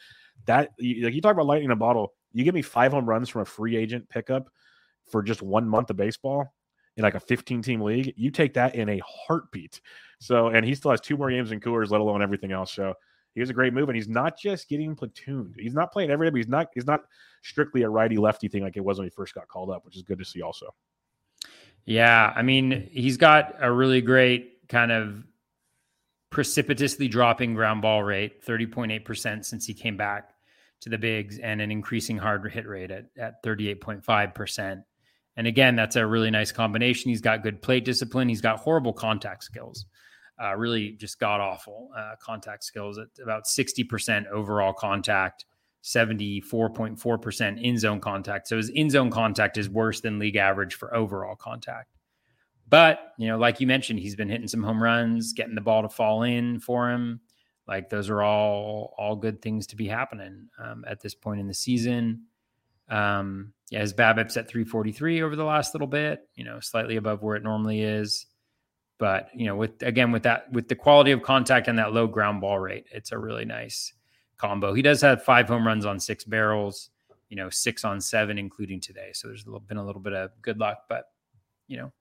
[0.45, 2.13] That like you talk about lightning in a bottle.
[2.31, 4.49] You give me five home runs from a free agent pickup
[5.09, 6.53] for just one month of baseball
[6.97, 9.81] in like a 15 team league, you take that in a heartbeat.
[10.19, 12.73] So, and he still has two more games in Coors, let alone everything else.
[12.73, 12.93] So,
[13.37, 15.53] he was a great move, and he's not just getting platooned.
[15.59, 17.01] He's not playing every day, but he's not he's not
[17.43, 19.95] strictly a righty lefty thing like it was when he first got called up, which
[19.95, 20.73] is good to see also.
[21.85, 25.23] Yeah, I mean, he's got a really great kind of
[26.31, 30.31] precipitously dropping ground ball rate, 30.8% since he came back
[30.81, 34.83] to the bigs, and an increasing hard hit rate at, at 38.5%.
[35.37, 37.09] And again, that's a really nice combination.
[37.09, 38.27] He's got good plate discipline.
[38.27, 39.85] He's got horrible contact skills,
[40.43, 45.45] uh, really just god awful uh, contact skills at about 60% overall contact,
[45.83, 48.47] 74.4% in zone contact.
[48.47, 51.93] So his in zone contact is worse than league average for overall contact.
[52.67, 55.83] But, you know, like you mentioned, he's been hitting some home runs, getting the ball
[55.83, 57.21] to fall in for him.
[57.67, 61.47] Like those are all all good things to be happening um, at this point in
[61.47, 62.23] the season.
[62.89, 67.21] Um, yeah, his BABIP's at 343 over the last little bit, you know, slightly above
[67.21, 68.25] where it normally is.
[68.97, 72.07] But, you know, with again, with that, with the quality of contact and that low
[72.07, 73.93] ground ball rate, it's a really nice
[74.37, 74.73] combo.
[74.73, 76.89] He does have five home runs on six barrels,
[77.29, 79.11] you know, six on seven, including today.
[79.13, 81.05] So there's been a little bit of good luck, but,
[81.67, 81.91] you know,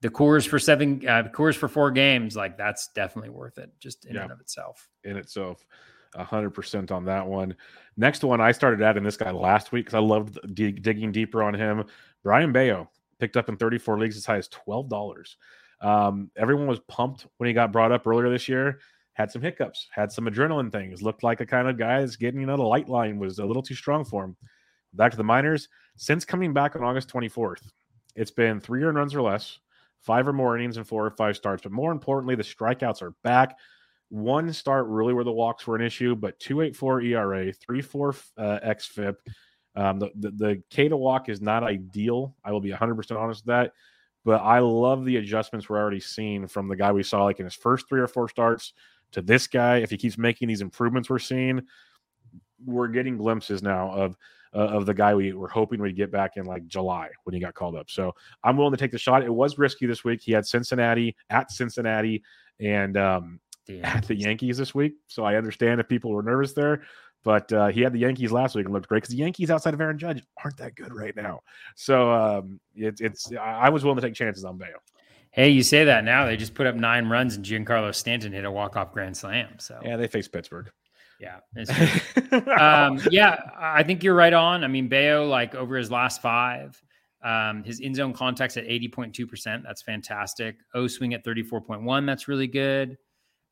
[0.00, 4.04] the Coors for seven, uh, Coors for four games, like that's definitely worth it just
[4.06, 4.22] in yeah.
[4.22, 4.88] and of itself.
[5.04, 5.64] In itself
[6.16, 7.56] hundred percent on that one.
[7.96, 11.54] Next one, I started adding this guy last week because I loved digging deeper on
[11.54, 11.84] him.
[12.22, 15.36] Brayan Bello picked up in 34 leagues as high as twelve dollars.
[15.80, 18.80] Um, everyone was pumped when he got brought up earlier this year.
[19.14, 21.02] Had some hiccups, had some adrenaline things.
[21.02, 23.44] Looked like a kind of guy that's getting, you know, the light line was a
[23.44, 24.36] little too strong for him.
[24.94, 25.68] Back to the minors.
[25.96, 27.68] Since coming back on August 24th,
[28.14, 29.58] it's been three earned runs or less,
[30.00, 31.62] five or more innings, and four or five starts.
[31.62, 33.58] But more importantly, the strikeouts are back
[34.12, 39.14] one start really where the walks were an issue, but 284 ERA, 34 uh, XFIP.
[39.74, 42.36] Um, the, the, the K to walk is not ideal.
[42.44, 43.72] I will be 100% honest with that.
[44.22, 47.46] But I love the adjustments we're already seeing from the guy we saw like in
[47.46, 48.74] his first three or four starts
[49.12, 49.78] to this guy.
[49.78, 51.62] If he keeps making these improvements we're seeing,
[52.64, 54.16] we're getting glimpses now of
[54.54, 57.40] uh, of the guy we were hoping we'd get back in like July when he
[57.40, 57.88] got called up.
[57.88, 59.22] So I'm willing to take the shot.
[59.22, 60.20] It was risky this week.
[60.22, 62.22] He had Cincinnati at Cincinnati,
[62.60, 64.94] and um, the at the Yankees this week.
[65.08, 66.82] So I understand if people were nervous there,
[67.24, 69.74] but uh, he had the Yankees last week and looked great because the Yankees outside
[69.74, 71.40] of Aaron Judge aren't that good right now.
[71.76, 74.78] So um, it, it's I was willing to take chances on Bello.
[75.30, 76.26] Hey, you say that now.
[76.26, 79.58] They just put up nine runs and Giancarlo Stanton hit a walk off grand slam.
[79.58, 80.70] So yeah, they face Pittsburgh.
[81.20, 81.38] Yeah,
[82.58, 84.64] um, yeah, I think you're right on.
[84.64, 86.82] I mean, Bello, like over his last five,
[87.22, 89.62] um, his in zone contacts at 80.2%.
[89.62, 90.56] That's fantastic.
[90.74, 92.06] O swing at 34.1.
[92.06, 92.98] That's really good.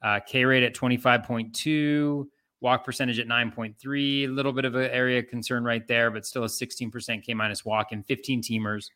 [0.03, 2.27] Uh, K rate at 25.2,
[2.61, 4.25] walk percentage at 9.3.
[4.25, 7.35] A little bit of an area of concern right there, but still a 16% K
[7.35, 8.89] minus walk and 15 teamers.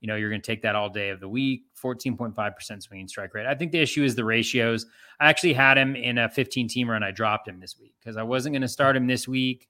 [0.00, 1.62] You know, you're going to take that all day of the week.
[1.82, 3.46] 14.5% swinging strike rate.
[3.46, 4.86] I think the issue is the ratios.
[5.18, 8.16] I actually had him in a 15 teamer and I dropped him this week because
[8.16, 9.68] I wasn't going to start him this week.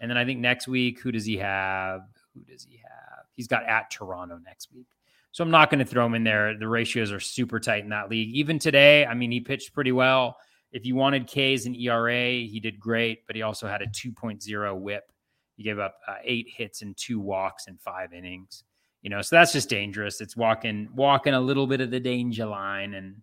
[0.00, 2.02] And then I think next week, who does he have?
[2.34, 3.24] Who does he have?
[3.34, 4.86] He's got at Toronto next week.
[5.32, 6.56] So I'm not going to throw him in there.
[6.58, 8.34] The ratios are super tight in that league.
[8.34, 10.36] Even today, I mean, he pitched pretty well.
[10.72, 14.80] If you wanted K's and ERA, he did great, but he also had a 2.0
[14.80, 15.12] whip.
[15.56, 18.64] He gave up uh, eight hits and two walks in five innings.
[19.02, 20.20] You know, so that's just dangerous.
[20.20, 23.16] It's walking walking a little bit of the danger line, and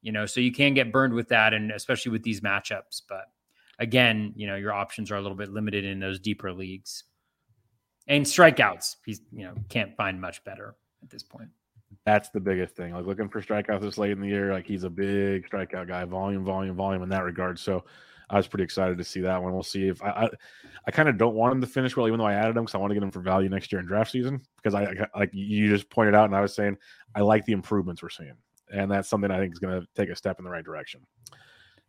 [0.00, 3.02] you know, so you can get burned with that, and especially with these matchups.
[3.08, 3.24] But
[3.80, 7.04] again, you know, your options are a little bit limited in those deeper leagues.
[8.06, 11.48] And strikeouts, he's you know can't find much better at this point.
[12.06, 12.94] That's the biggest thing.
[12.94, 14.52] Like looking for strikeouts this late in the year.
[14.52, 17.58] Like he's a big strikeout guy, volume, volume, volume in that regard.
[17.58, 17.84] So
[18.30, 19.52] I was pretty excited to see that one.
[19.52, 20.28] We'll see if I I,
[20.86, 22.74] I kind of don't want him to finish well, even though I added him because
[22.74, 24.40] I want to get him for value next year in draft season.
[24.56, 26.78] Because I like you just pointed out, and I was saying
[27.14, 28.34] I like the improvements we're seeing,
[28.72, 31.02] and that's something I think is going to take a step in the right direction.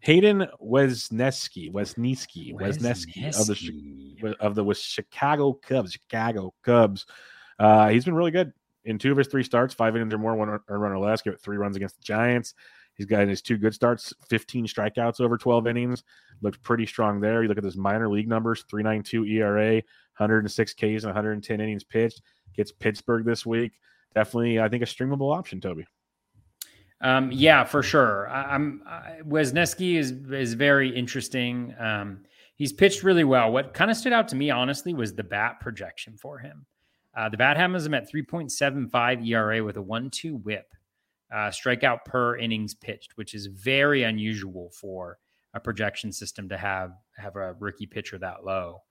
[0.01, 7.05] Hayden Wesneski, Wesneski, Wesneski of the of the Chicago Cubs, Chicago Cubs.
[7.57, 8.51] Uh, he's been really good
[8.85, 11.33] in two of his three starts, five innings or more, one run or less, give
[11.33, 12.53] it three runs against the Giants.
[12.95, 16.03] He's got his two good starts, 15 strikeouts over 12 innings.
[16.41, 17.41] Looked pretty strong there.
[17.41, 19.73] You look at his minor league numbers 392 ERA,
[20.17, 22.21] 106 Ks, and 110 innings pitched.
[22.55, 23.73] Gets Pittsburgh this week.
[24.13, 25.87] Definitely, I think, a streamable option, Toby.
[27.01, 28.29] Um, yeah, for sure.
[28.29, 28.83] I, am
[29.27, 31.73] Wesneski is is very interesting.
[31.79, 32.23] Um,
[32.55, 33.51] he's pitched really well.
[33.51, 36.65] What kind of stood out to me, honestly, was the bat projection for him.
[37.15, 40.73] Uh, the bat has him at 3.75 ERA with a 1-2 WHIP,
[41.31, 45.17] uh, strikeout per innings pitched, which is very unusual for
[45.53, 48.81] a projection system to have have a rookie pitcher that low.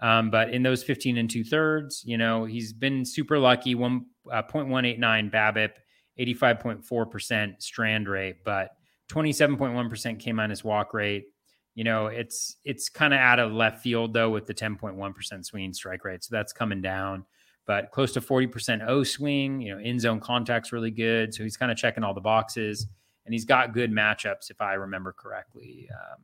[0.00, 3.74] Um, but in those 15 and two thirds, you know, he's been super lucky.
[3.74, 5.74] One uh, 0.189 BABIP,
[6.18, 8.70] 85.4% strand rate, but
[9.10, 11.26] 27.1% K minus walk rate.
[11.74, 15.72] You know, it's it's kind of out of left field though with the 10.1% swinging
[15.72, 16.22] strike rate.
[16.24, 17.24] So that's coming down,
[17.72, 19.62] but close to 40% O swing.
[19.62, 21.32] You know, in zone contact's really good.
[21.32, 22.86] So he's kind of checking all the boxes,
[23.24, 25.88] and he's got good matchups if I remember correctly.
[25.90, 26.20] Um,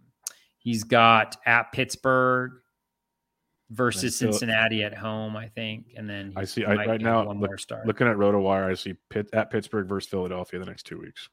[0.59, 2.53] he's got at Pittsburgh
[3.71, 7.49] versus Cincinnati at home, I think, and then I see I, right now one look,
[7.49, 7.87] more start.
[7.87, 11.31] looking at RotoWire, I see Pitt at Pittsburgh versus Philadelphia the next two weeks.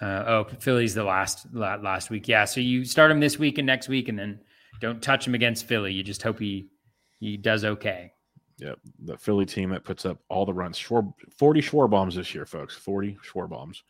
[0.00, 2.26] Uh, oh, Philly's the last last week.
[2.26, 4.40] Yeah, so you start him this week and next week, and then
[4.80, 5.92] don't touch him against Philly.
[5.92, 6.71] You just hope he
[7.22, 8.12] he does okay.
[8.58, 10.78] Yep, the Philly team that puts up all the runs.
[10.78, 12.74] Schwar, Forty Schwarbombs this year, folks.
[12.74, 13.82] Forty Schwarbombs.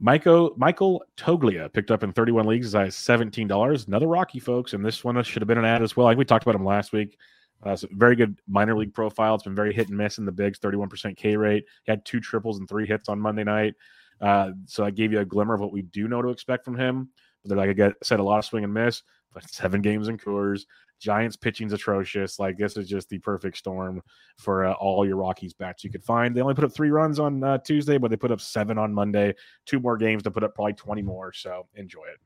[0.00, 3.86] Michael Michael Toglia picked up in 31 leagues as high as $17.
[3.86, 6.06] Another Rocky, folks, and this one should have been an ad as well.
[6.06, 7.16] Like we talked about him last week.
[7.62, 9.36] Uh, so very good minor league profile.
[9.36, 11.64] It's been very hit and miss in the bigs, 31% K rate.
[11.84, 13.74] He had two triples and three hits on Monday night.
[14.20, 16.76] Uh, so I gave you a glimmer of what we do know to expect from
[16.76, 17.08] him.
[17.42, 19.02] But they're like I said, a lot of swing and miss,
[19.32, 20.64] but seven games in Coors.
[21.04, 22.38] Giants pitching's atrocious.
[22.38, 24.00] Like this is just the perfect storm
[24.38, 26.34] for uh, all your Rockies bats you could find.
[26.34, 28.92] They only put up three runs on uh, Tuesday, but they put up seven on
[28.92, 29.34] Monday.
[29.66, 31.32] Two more games to put up probably twenty more.
[31.32, 32.20] So enjoy it.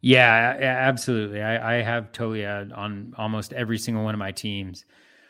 [0.00, 1.42] Yeah, absolutely.
[1.42, 4.84] I, I have Toglia on almost every single one of my teams.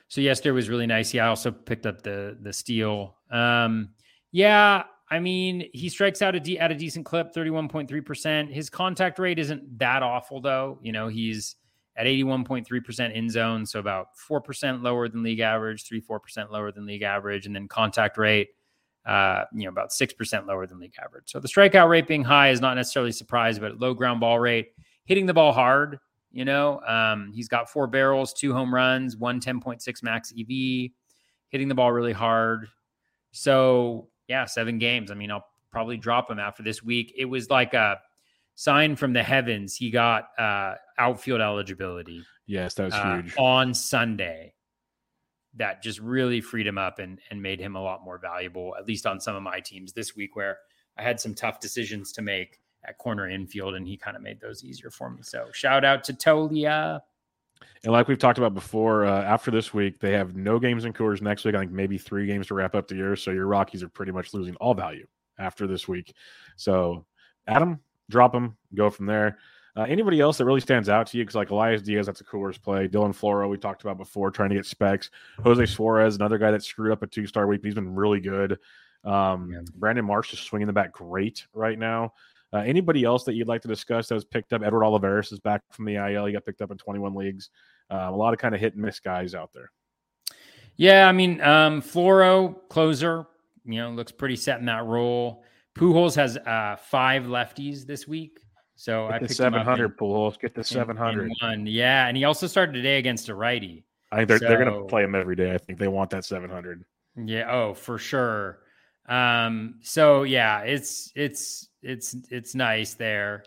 [0.09, 1.15] So yesterday was really nice.
[1.15, 3.17] Yeah, I also picked up the the steal.
[3.31, 3.91] Um,
[4.33, 8.53] yeah, I mean, he strikes out a de- at a decent clip, 31.3%.
[8.53, 10.79] His contact rate isn't that awful, though.
[10.83, 11.57] You know, he's
[11.97, 16.87] at 81.3% in zone, so about 4% lower than league average, 3 4% lower than
[16.87, 18.49] league average, and then contact rate
[19.07, 21.25] uh, you know, about 6% lower than league average.
[21.27, 24.39] So the strikeout rate being high is not necessarily a surprise, but low ground ball
[24.39, 24.69] rate,
[25.05, 25.99] hitting the ball hard,
[26.33, 30.91] you know, um, he's got four barrels, two home runs, one 10.6 max EV,
[31.49, 32.69] hitting the ball really hard.
[33.33, 35.11] So yeah, seven games.
[35.11, 37.13] I mean, I'll probably drop him after this week.
[37.17, 37.99] It was like a
[38.55, 39.77] sign from the heavens.
[39.77, 42.23] He got uh, outfield eligibility.
[42.47, 44.55] Yes, that was uh, huge on Sunday.
[45.57, 48.87] That just really freed him up and and made him a lot more valuable, at
[48.87, 50.59] least on some of my teams this week, where
[50.99, 54.41] I had some tough decisions to make at corner infield, and he kind of made
[54.41, 55.23] those easier for me.
[55.23, 57.01] So shout out to Toglia.
[57.83, 60.93] And like we've talked about before, uh, after this week, they have no games in
[60.93, 61.55] Coors next week.
[61.55, 63.17] I think maybe three games to wrap up the year.
[63.17, 65.07] So your Rockies are pretty much losing all value
[65.39, 66.15] after this week.
[66.57, 67.07] So
[67.47, 67.81] Adam,
[68.11, 69.39] drop them, go from there.
[69.77, 71.25] Uh, anybody else that really stands out to you?
[71.25, 72.87] Because like Elias Diaz, that's a Coors play.
[72.87, 75.11] Dylan Floro, we talked about before, trying to get specs.
[75.43, 77.61] Jose Suarez, another guy that screwed up a two star week.
[77.65, 78.59] He's been really good.
[79.03, 79.61] Um, yeah.
[79.75, 82.13] Brandon Marsh is swinging the bat great right now.
[82.53, 84.63] Uh, anybody else that you'd like to discuss that was picked up?
[84.63, 86.27] Edward Olivares is back from the IL.
[86.27, 87.51] He got picked up in 21 leagues.
[87.91, 89.73] Uh, a lot of kind of hit and miss guys out there.
[90.77, 93.27] Yeah, I mean, um, Floro closer,
[93.65, 95.45] you know, looks pretty set in that role.
[95.77, 98.41] Pujols has uh, five lefties this week,
[98.77, 100.39] so Get I picked 700 Pujols.
[100.39, 101.33] Get the 700.
[101.67, 103.85] Yeah, and he also started today against a righty.
[104.13, 105.53] I think they're so, they're going to play him every day.
[105.53, 106.85] I think they want that 700.
[107.17, 107.51] Yeah.
[107.51, 108.61] Oh, for sure.
[109.07, 109.81] Um.
[109.83, 113.45] So yeah, it's it's it's it's nice there.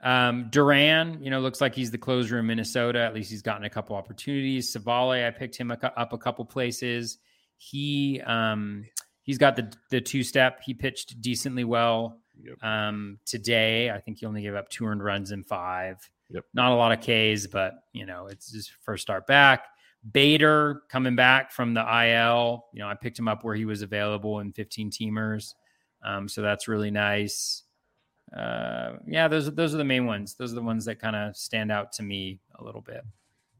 [0.00, 3.00] Um, Duran, you know, looks like he's the closer in Minnesota.
[3.00, 4.72] At least he's gotten a couple opportunities.
[4.72, 7.18] Civale, I picked him up a couple places.
[7.56, 8.84] He um,
[9.26, 10.60] he's got the the two step.
[10.64, 12.62] He pitched decently well yep.
[12.62, 13.90] um, today.
[13.90, 15.98] I think he only gave up two earned runs in five.
[16.30, 16.44] Yep.
[16.54, 19.66] Not a lot of Ks, but you know, it's his first start back.
[20.10, 22.64] Bader coming back from the IL.
[22.72, 25.52] You know, I picked him up where he was available in 15 teamers.
[26.02, 27.64] Um, so that's really nice
[28.34, 30.34] uh, yeah, those those are the main ones.
[30.34, 33.02] Those are the ones that kind of stand out to me a little bit.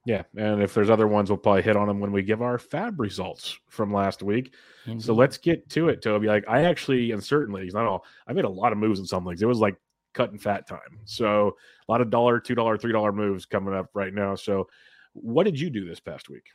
[0.07, 2.59] Yeah, and if there's other ones, we'll probably hit on them when we give our
[2.59, 4.55] fab results from last week.
[4.99, 6.29] So let's get to it, Toby.
[6.29, 9.07] Like I actually, in certain leagues, not all, I made a lot of moves in
[9.07, 9.43] some leagues.
[9.43, 9.75] It was like
[10.15, 11.01] cutting fat time.
[11.07, 11.57] So
[11.89, 14.37] a lot of dollar, two dollar, three dollar moves coming up right now.
[14.37, 14.69] So
[15.13, 16.47] what did you do this past week?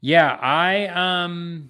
[0.00, 1.68] Yeah, I um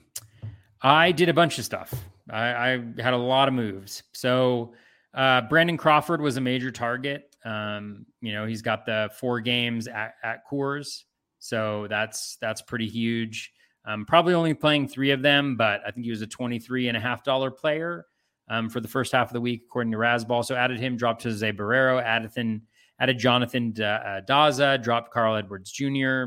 [0.82, 1.95] I did a bunch of stuff.
[2.28, 4.03] I, I had a lot of moves.
[4.12, 4.74] So
[5.14, 7.31] uh, Brandon Crawford was a major target.
[7.45, 11.03] Um, you know, he's got the four games at, at Coors,
[11.38, 13.53] so that's that's pretty huge.
[13.84, 16.97] Um, probably only playing three of them, but I think he was a 23 and
[16.97, 18.07] a half dollar player.
[18.49, 20.45] um, for the first half of the week, according to Razzball.
[20.45, 22.61] So added him, dropped Jose Barrero, added,
[23.01, 26.24] added Jonathan uh, Daza, dropped Carl Edwards Jr.,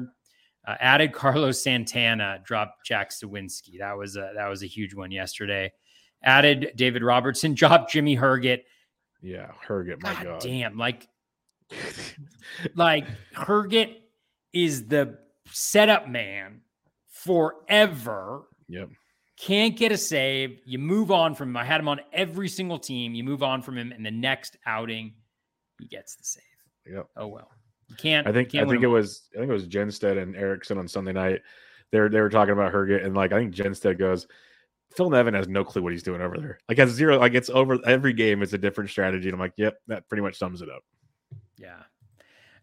[0.68, 3.80] uh, added Carlos Santana, dropped Jack Suwinski.
[3.80, 5.72] That was a, that was a huge one yesterday.
[6.24, 8.61] Added David Robertson, dropped Jimmy Herget.
[9.26, 10.23] Yeah, Herget, my God.
[10.23, 10.41] God.
[10.41, 11.07] Damn, like,
[12.76, 13.95] like Herget
[14.53, 15.17] is the
[15.51, 16.61] setup man
[17.09, 18.43] forever.
[18.69, 18.89] Yep.
[19.39, 20.59] Can't get a save.
[20.63, 21.57] You move on from him.
[21.57, 23.15] I had him on every single team.
[23.15, 25.15] You move on from him, and the next outing,
[25.80, 26.43] he gets the save.
[26.86, 27.07] Yep.
[27.17, 27.49] Oh well.
[27.89, 28.28] You can't.
[28.28, 28.51] I think.
[28.51, 29.28] Can't I think it was.
[29.34, 31.41] I think it was Jenstead and Erickson on Sunday night.
[31.91, 34.28] They were they were talking about Herget, and like I think Jenstead goes,
[34.95, 36.59] Phil Nevin has no clue what he's doing over there.
[36.69, 37.19] Like has zero.
[37.19, 38.41] Like it's over every game.
[38.41, 39.27] It's a different strategy.
[39.27, 40.83] And I'm like, yep, that pretty much sums it up.
[41.57, 41.83] Yeah.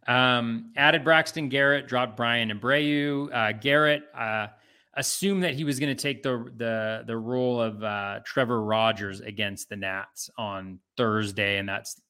[0.07, 3.33] Um, added Braxton Garrett, dropped Bryan Abreu.
[3.33, 4.49] Uh, Garrett uh,
[4.95, 9.21] assumed that he was going to take the the the role of uh, Trevor Rogers
[9.21, 12.01] against the Nats on Thursday, and that's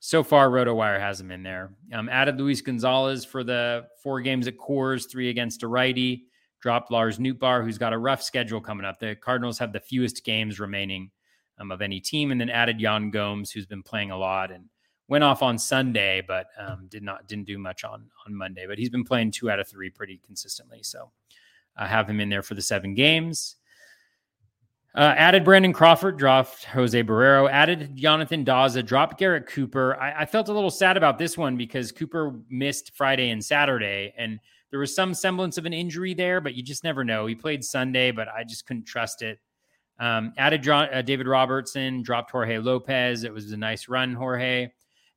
[0.00, 1.74] so far RotoWire has him in there.
[1.92, 6.26] Um, added Luis Gonzalez for the four games at Coors, three against a righty.
[6.62, 8.98] Dropped Lars Nootbaar, who's got a rough schedule coming up.
[8.98, 11.10] The Cardinals have the fewest games remaining
[11.58, 14.66] um, of any team, and then added Yan Gomes, who's been playing a lot and
[15.08, 18.66] went off on Sunday, but um, did not didn't do much on on Monday.
[18.66, 21.10] But he's been playing two out of three pretty consistently, so
[21.76, 23.56] I have him in there for the seven games.
[24.94, 29.96] Uh, added Brandon Crawford, dropped Jose Barrero, added Jonathan Daza, dropped Garrett Cooper.
[29.98, 34.12] I, I, felt a little sad about this one because Cooper missed Friday and Saturday,
[34.18, 34.38] and
[34.72, 37.26] there was some semblance of an injury there, but you just never know.
[37.26, 39.38] He played Sunday, but I just couldn't trust it.
[40.00, 43.22] Um, added uh, David Robertson, dropped Jorge Lopez.
[43.22, 44.70] It was a nice run, Jorge.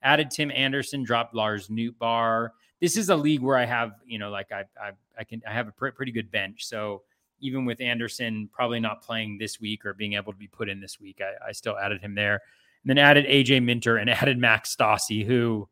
[0.04, 2.50] Added Tim Anderson, dropped Lars Nootbaar.
[2.82, 5.54] This is a league where I have, you know, like I, I, I can, I
[5.54, 6.66] have a pr- pretty good bench.
[6.66, 7.04] So
[7.40, 10.82] even with Anderson probably not playing this week or being able to be put in
[10.82, 12.42] this week, I, I still added him there.
[12.84, 15.70] And then added AJ Minter and added Max Stassi, who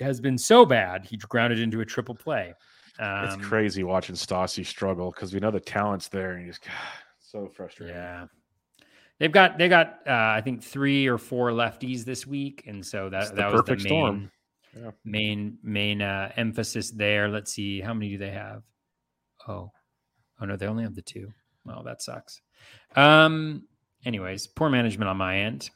[0.00, 2.54] has been so bad he grounded into a triple play.
[2.98, 6.58] Um, it's crazy watching Stassi struggle because we know the talent's there, and he's
[7.20, 7.94] so frustrating.
[7.94, 8.26] Yeah,
[9.18, 13.08] they've got they got uh, I think three or four lefties this week, and so
[13.10, 14.30] that that was the main storm.
[14.76, 14.90] Yeah.
[15.04, 17.28] main main uh, emphasis there.
[17.28, 18.62] Let's see how many do they have?
[19.46, 19.70] Oh,
[20.40, 21.32] oh no, they only have the two.
[21.64, 22.40] Well, that sucks.
[22.96, 23.64] Um.
[24.04, 25.70] Anyways, poor management on my end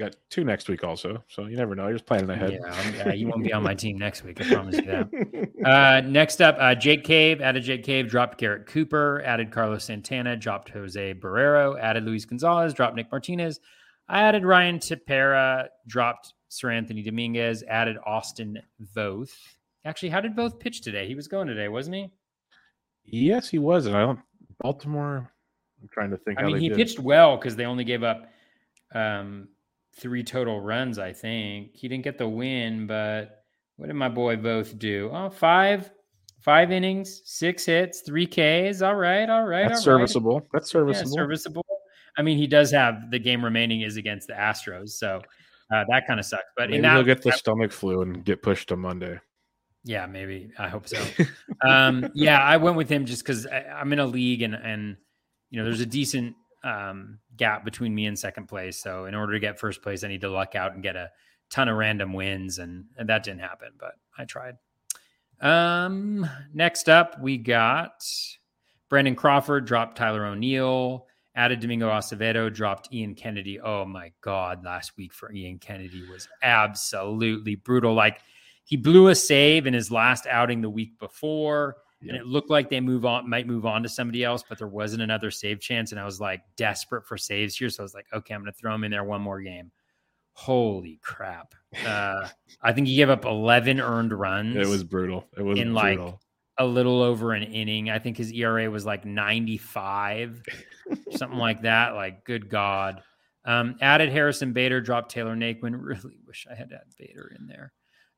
[0.00, 1.84] got two next week also, so you never know.
[1.84, 2.52] You're just planning ahead.
[2.52, 4.40] Yeah, yeah you won't be on my team next week.
[4.40, 5.50] I promise you that.
[5.60, 10.34] Uh, next up, uh, Jake Cave added Jake Cave, dropped Garrett Cooper, added Carlos Santana,
[10.34, 13.60] dropped Jose Barrero, added Luis Gonzalez, dropped Nick Martinez.
[14.08, 18.58] I added Ryan Tepera, dropped Seranthony Dominguez, added Austin
[18.96, 19.34] Voth.
[19.84, 21.06] Actually, how did Voth pitch today?
[21.06, 22.10] He was going today, wasn't he?
[23.04, 23.84] Yes, he was.
[23.84, 24.20] And I don't
[24.60, 25.30] Baltimore.
[25.82, 26.38] I'm trying to think.
[26.38, 26.78] I mean, he did.
[26.78, 28.30] pitched well because they only gave up
[28.94, 29.48] um,
[29.96, 31.70] three total runs, I think.
[31.74, 33.44] He didn't get the win, but
[33.76, 35.10] what did my boy Voth do?
[35.12, 35.90] Oh, five,
[36.40, 38.82] five innings, six hits, three Ks.
[38.82, 39.68] All right, all right.
[39.68, 40.40] That's all serviceable.
[40.40, 40.48] Right.
[40.52, 41.10] That's serviceable.
[41.10, 41.66] Yeah, serviceable.
[42.16, 45.22] I mean, he does have the game remaining is against the Astros, so
[45.72, 46.44] uh, that kind of sucks.
[46.56, 49.18] But maybe that, he'll get the stomach flu and get pushed to Monday.
[49.84, 50.50] Yeah, maybe.
[50.58, 51.02] I hope so.
[51.66, 54.96] um, yeah, I went with him just because I'm in a league and and
[55.50, 58.82] you know there's a decent um, gap between me and second place.
[58.82, 61.10] So in order to get first place, I need to luck out and get a
[61.50, 64.54] ton of random wins, and, and that didn't happen, but I tried.
[65.40, 68.04] Um, next up, we got
[68.88, 73.60] Brandon Crawford dropped Tyler O'Neill, added Domingo Acevedo, dropped Ian Kennedy.
[73.60, 77.94] Oh my God, last week for Ian Kennedy was absolutely brutal.
[77.94, 78.20] Like
[78.64, 82.70] he blew a save in his last outing the week before and it looked like
[82.70, 85.92] they move on might move on to somebody else, but there wasn't another save chance,
[85.92, 88.52] and I was like desperate for saves here, so I was like, okay, I'm going
[88.52, 89.70] to throw him in there one more game.
[90.32, 91.54] Holy crap!
[91.86, 92.28] Uh,
[92.62, 94.56] I think he gave up 11 earned runs.
[94.56, 95.26] It was brutal.
[95.36, 96.06] It was in brutal.
[96.06, 96.14] like
[96.60, 97.88] a little over an inning.
[97.88, 100.42] I think his ERA was like 95,
[101.16, 101.94] something like that.
[101.94, 103.02] Like, good God.
[103.46, 105.74] Um, added Harrison Bader, dropped Taylor Naquin.
[105.80, 107.72] Really wish I had had Bader in there.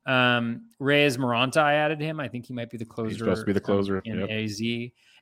[0.05, 2.19] Um, Reyes Moronta, I added him.
[2.19, 3.11] I think he might be the closer.
[3.11, 4.31] He's supposed to be the closer in yep.
[4.31, 4.61] AZ.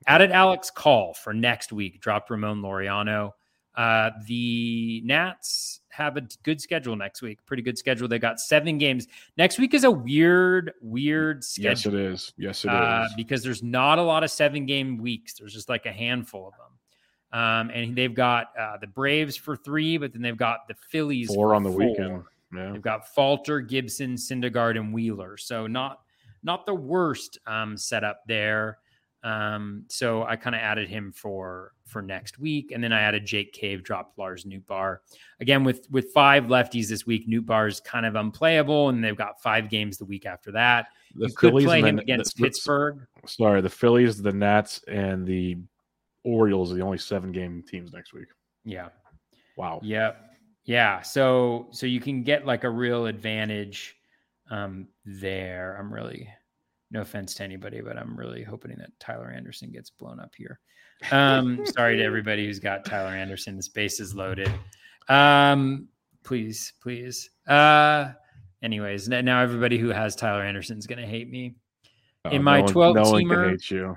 [0.07, 2.01] Added Alex Call for next week.
[2.01, 3.33] Dropped Ramon Laureano.
[3.75, 7.45] Uh, the Nats have a good schedule next week.
[7.47, 8.09] Pretty good schedule.
[8.09, 9.07] They got seven games.
[9.37, 11.71] Next week is a weird, weird schedule.
[11.71, 12.33] Yes, it is.
[12.37, 13.15] Yes, it uh, is.
[13.17, 15.35] Because there's not a lot of seven game weeks.
[15.35, 17.41] There's just like a handful of them.
[17.41, 21.29] Um, and they've got uh, the Braves for three, but then they've got the Phillies
[21.29, 21.79] four on the four.
[21.79, 22.25] weekend.
[22.55, 22.73] Yeah.
[22.73, 25.37] They've got Falter, Gibson, Syndergaard, and Wheeler.
[25.37, 26.01] So not
[26.43, 28.79] not the worst um, setup there.
[29.23, 33.27] Um, so I kind of added him for for next week, and then I added
[33.27, 34.99] Jake Cave, dropped Lars Nootbaar.
[35.41, 39.43] Again, with with five lefties this week, Nootbaar is kind of unplayable, and they've got
[39.43, 40.87] five games the week after that.
[41.17, 43.07] The you could play him then- against the- the- Pittsburgh.
[43.27, 45.59] Sorry, the Phillies, the Nats, and the
[46.25, 48.29] Orioles are the only seven game teams next week.
[48.65, 48.89] Yeah.
[49.57, 49.81] Wow.
[49.83, 50.30] Yep.
[50.71, 51.03] Yeah.
[51.03, 53.97] So so you can get like a real advantage
[54.53, 55.77] um there.
[55.77, 56.29] I'm really
[56.93, 60.61] no offense to anybody, but I'm really hoping that Tyler Anderson gets blown up here.
[61.11, 63.57] Um sorry to everybody who's got Tyler Anderson.
[63.57, 64.49] The space is loaded.
[65.09, 65.89] Um
[66.23, 67.31] please, please.
[67.49, 68.13] Uh
[68.63, 71.57] anyways, now everybody who has Tyler Anderson is gonna hate me.
[72.31, 73.97] In my no 12 no one teamer- hate you.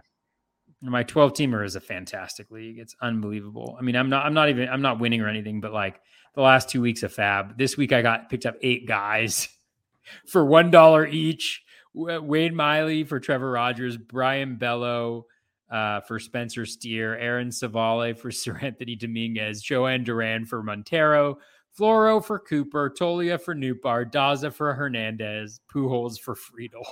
[0.81, 2.79] My 12 teamer is a fantastic league.
[2.79, 3.77] It's unbelievable.
[3.79, 6.01] I mean, I'm not I'm not even I'm not winning or anything, but like
[6.35, 7.57] the last 2 weeks of fab.
[7.57, 9.49] This week I got picked up 8 guys
[10.27, 11.61] for $1 each.
[11.95, 15.25] W- Wade Miley for Trevor Rogers, Brayan Bello
[15.71, 21.37] uh, for Spencer Steer, Aaron Civale for Seranthony Dominguez, Jhoan Duran for Montero,
[21.79, 26.83] Floro for Cooper, Toglia for Nootbaar, Daza for Hernandez, Pujols for Friedl.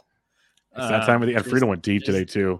[0.76, 2.60] It's that time of the and Friedl Freedom went deep just- today too.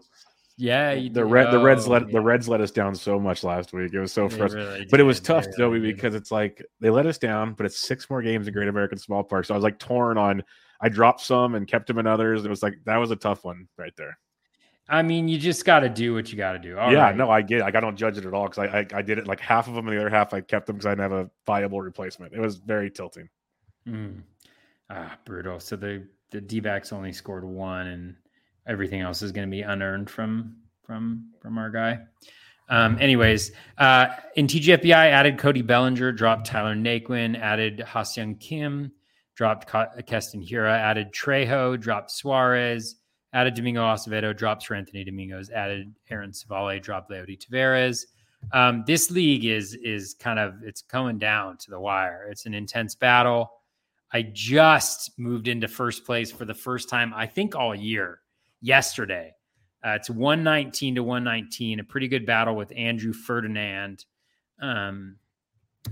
[0.62, 1.24] Yeah, The did.
[1.24, 2.22] red the Reds Oh, let the.
[2.22, 3.92] Reds let us down so much last week.
[3.96, 4.70] It was so frustrating.
[4.72, 7.66] really But it was tough, Joey, really because it's like they let us down, but
[7.66, 9.46] it's six more games in Great American Small Park.
[9.46, 10.44] So I was like torn on.
[10.80, 12.46] I dropped some and kept them in others.
[12.46, 14.20] It was like that was a tough one right there.
[14.88, 16.78] I mean, you just got to do what you got to do.
[16.78, 17.16] All yeah, right.
[17.18, 17.60] no, I get.
[17.60, 17.64] It.
[17.64, 19.68] Like I don't judge it at all because I, I I did it like half
[19.68, 21.82] of them and the other half I kept them because I didn't have a viable
[21.82, 22.34] replacement.
[22.34, 23.30] It was very tilting.
[23.88, 24.22] Mm.
[24.92, 25.60] Ah, brutal.
[25.60, 28.16] So the the D backs only scored one, and
[28.72, 32.00] everything else is going to be unearned from from from our guy.
[32.70, 38.94] Um, anyways, uh, in TGFBI, added Cody Bellinger, dropped Tyler Naquin, added Ha-Seong Kim,
[39.36, 39.70] dropped
[40.06, 42.96] Keston Hiura, added Trejo, dropped Suarez,
[43.34, 48.06] added Domingo Acevedo, dropped Seranthony Dominguez, added Aaron Civale, dropped Leody Taveras.
[48.54, 52.28] Um, this league is is kind of it's coming down to the wire.
[52.32, 53.52] It's an intense battle.
[54.14, 58.22] I just moved into first place for the first time, I think, all year
[58.62, 59.34] yesterday.
[59.86, 64.06] Uh, it's 119 to 119, a pretty good battle with Andrew Ferdinand.
[64.62, 65.18] Um,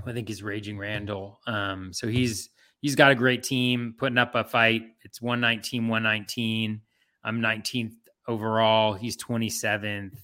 [0.06, 1.40] I think is Raging Randall.
[1.48, 2.50] Um, so he's
[2.82, 4.84] he's got a great team putting up a fight.
[5.04, 6.82] It's 119, 119.
[7.24, 7.94] I'm 19th
[8.28, 8.94] overall.
[8.94, 10.18] He's 27th.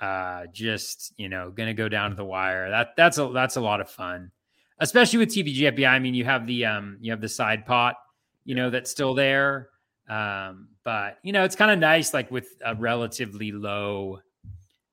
[0.00, 2.70] Uh, just you know, gonna go down to the wire.
[2.70, 4.32] That that's a that's a lot of fun
[4.80, 5.88] especially with TVGFBI.
[5.88, 7.96] I mean, you have the um, you have the side pot,
[8.44, 9.68] you know, that's still there.
[10.08, 14.20] Um, but you know, it's kind of nice, like with a relatively low,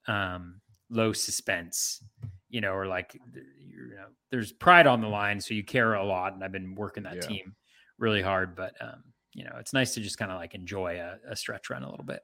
[0.07, 2.03] um, low suspense,
[2.49, 6.03] you know, or like you know, there's pride on the line, so you care a
[6.05, 6.33] lot.
[6.33, 7.27] And I've been working that Yeah.
[7.27, 7.55] team
[7.97, 9.03] really hard, but um,
[9.33, 11.89] you know, it's nice to just kind of like enjoy a, a stretch run a
[11.89, 12.21] little bit.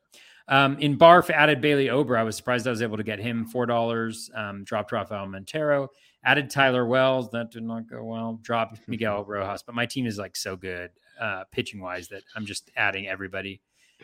[0.48, 2.18] Um, in Barf added Bailey Ober.
[2.18, 4.30] I was surprised I was able to get him four dollars.
[4.36, 5.89] Um, dropped Rafael Montero,
[6.24, 7.30] added Tyler Wells.
[7.32, 8.39] That did not go well.
[8.41, 9.63] Dropped Miguel Rojas.
[9.63, 13.61] But my team is like so good uh, pitching wise that I'm just adding everybody.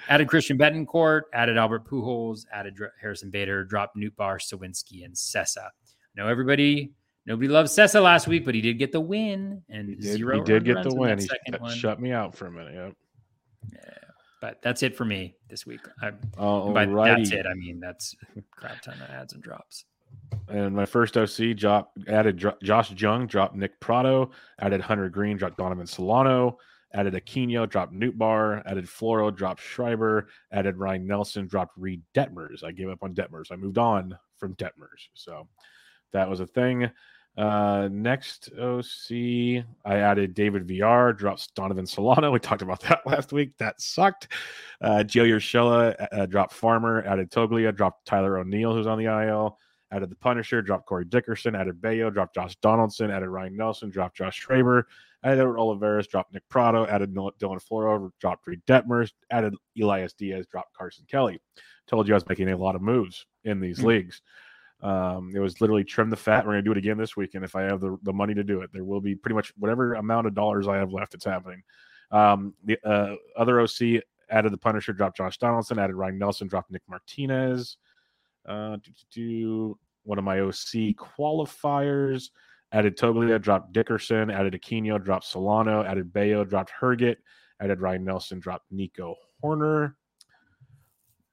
[0.09, 5.15] Added Christian Bethancourt, added Albert Pujols, added Dr- Harrison Bader, dropped Newt Bar, Suwinski, and
[5.15, 5.69] Sessa.
[6.15, 6.91] Know everybody,
[7.25, 10.37] nobody loved Sessa last week, but he did get the win and He did, zero.
[10.37, 11.17] he did get the win.
[11.17, 11.75] He shut- one.
[11.75, 12.75] shut me out for a minute.
[12.75, 12.93] Yep.
[14.39, 15.79] But that's it for me this week.
[15.99, 18.15] I, by that's it, I mean that's
[18.51, 19.85] crap ton of ads and drops.
[20.49, 25.37] And my first OC drop added Dro- Josh Jung, dropped Nick Pratto, added Hunter Greene,
[25.37, 26.57] dropped Donovan Solano,
[26.93, 32.63] added Aquino, dropped Nootbaar, added Floro, dropped Schreiber, added Ryan Nelson, dropped Reid Detmers.
[32.63, 33.51] I gave up on Detmers.
[33.51, 35.09] I moved on from Detmers.
[35.13, 35.47] So
[36.13, 36.89] that was a thing.
[37.37, 42.31] Uh, next OC, I added David VR, dropped Donovan Solano.
[42.37, 43.51] We talked about that last week.
[43.57, 44.29] That sucked.
[44.81, 49.59] Uh, Gio Urshela uh, dropped Farmer, added Toglia, dropped Tyler O'Neill, who's on the IL
[49.91, 54.17] added the Punisher, dropped Corey Dickerson, added Bayo, dropped Josh Donaldson, added Ryan Nelson, dropped
[54.17, 54.83] Josh Schraber,
[55.23, 60.73] added Olivares, dropped Nick Pratto, added Dylan Floro, dropped Reid Detmers, added Elias Diaz, dropped
[60.75, 61.39] Carson Kelly.
[61.87, 63.85] Told you I was making a lot of moves in these Mm.
[63.85, 64.21] leagues.
[64.81, 66.45] Um, it was literally trim the fat.
[66.45, 68.61] We're gonna do it again this weekend if I have the, the money to do
[68.61, 68.71] it.
[68.73, 71.13] There will be pretty much whatever amount of dollars I have left.
[71.15, 71.63] It's happening.
[72.11, 76.69] Um, the uh, other OC added the Punisher, dropped Josh Donaldson, added Ryan Nelson, dropped
[76.71, 77.77] Nick Martinez.
[78.47, 82.29] Uh, do, do, one of my OC qualifiers.
[82.71, 84.29] Added Toglia, dropped Dickerson.
[84.31, 85.83] Added Aquino, dropped Solano.
[85.83, 87.17] Added Bayo, dropped Herget.
[87.61, 89.95] Added Ryan Nelson, dropped Nico Hoerner.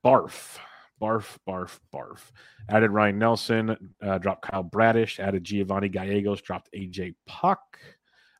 [0.05, 0.59] Barf,
[1.01, 2.21] barf, barf, barf.
[2.69, 5.21] Added Ryan Nelson, uh, dropped Kyle Bradish.
[5.21, 7.61] Added Giovanni Gallegos, dropped AJ Puk.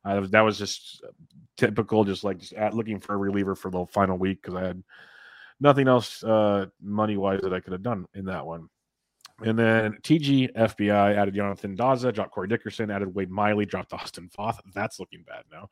[0.03, 1.03] Uh, that, was, that was just
[1.57, 4.65] typical, just like just at, looking for a reliever for the final week because I
[4.67, 4.83] had
[5.59, 8.69] nothing else uh, money wise that I could have done in that one.
[9.43, 14.29] And then TG FBI added Jonathan Daza, dropped Corey Dickerson, added Wade Miley, dropped Austin
[14.37, 14.59] Voth.
[14.73, 15.67] That's looking bad now.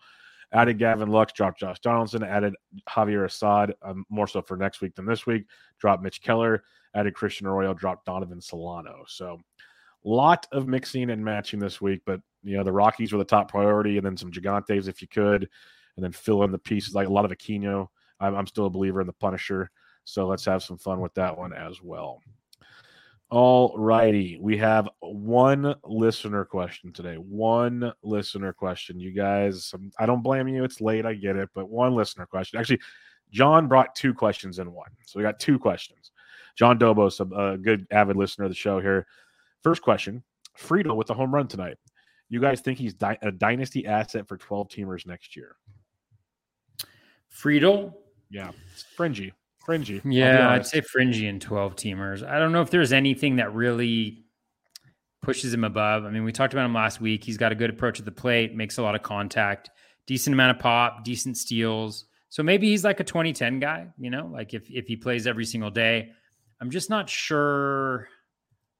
[0.51, 2.53] Added Gavin Lux, dropped Josh Donaldson, added
[2.87, 5.45] Javier Assad, um, more so for next week than this week,
[5.79, 6.63] dropped Mitch Keller,
[6.93, 9.03] added Christian Arroyo, dropped Donovan Solano.
[9.07, 9.39] So
[10.03, 13.49] lot of mixing and matching this week, but you know, the Rockies were the top
[13.49, 15.49] priority, and then some Gigantes if you could,
[15.95, 17.87] and then fill in the pieces like a lot of Aquino.
[18.23, 19.69] I'm, I'm still a believer in the Punisher.
[20.05, 22.21] So let's have some fun with that one as well.
[23.29, 24.37] All righty.
[24.39, 27.15] We have one listener question today.
[27.15, 28.99] One listener question.
[28.99, 30.63] You guys, I don't blame you.
[30.63, 31.05] It's late.
[31.05, 31.49] I get it.
[31.55, 32.59] But one listener question.
[32.59, 32.79] Actually,
[33.31, 34.91] John brought two questions in one.
[35.05, 36.11] So we got two questions.
[36.55, 39.07] John Dobos, a, a good avid listener of the show here.
[39.63, 40.23] First question
[40.59, 41.77] Friedl with the home run tonight.
[42.29, 45.55] You guys think he's di- a dynasty asset for 12 teamers next year?
[47.33, 47.93] Friedl?
[48.33, 48.51] Yeah.
[48.73, 49.31] It's fringy
[49.63, 50.01] fringy.
[50.05, 52.27] Yeah, I'd say fringy in 12 teamers.
[52.27, 54.25] I don't know if there's anything that really
[55.21, 56.05] pushes him above.
[56.05, 57.23] I mean, we talked about him last week.
[57.23, 59.69] He's got a good approach at the plate, makes a lot of contact,
[60.05, 62.05] decent amount of pop, decent steals.
[62.29, 65.45] So maybe he's like a 2010 guy, you know, like if if he plays every
[65.45, 66.09] single day.
[66.59, 68.07] I'm just not sure.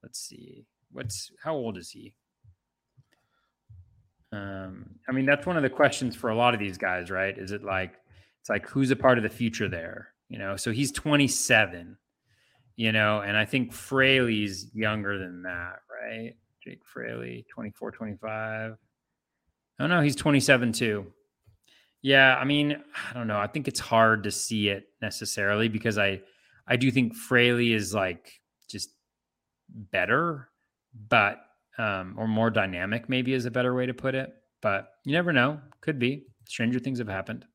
[0.02, 0.66] Let's see.
[0.92, 2.14] What's how old is he?
[4.32, 7.38] Um, I mean, that's one of the questions for a lot of these guys, right?
[7.38, 7.94] Is it like
[8.44, 10.14] it's like who's a part of the future there?
[10.34, 11.96] you know, so he's 27,
[12.76, 16.34] you know, and I think Fraley's younger than that, right?
[16.64, 18.76] Jake Fraley, 24, 25.
[19.80, 21.06] Oh no, he's 27 too.
[22.02, 22.82] Yeah, I mean,
[23.12, 23.38] I don't know.
[23.38, 26.22] I think it's hard to see it necessarily because I
[26.68, 28.90] I do think Fraley is like just
[29.70, 30.50] better,
[31.10, 31.42] but
[31.78, 34.34] um or more dynamic maybe is a better way to put it.
[34.64, 35.60] But you never know.
[35.82, 36.26] Could be.
[36.48, 37.46] Stranger things have happened.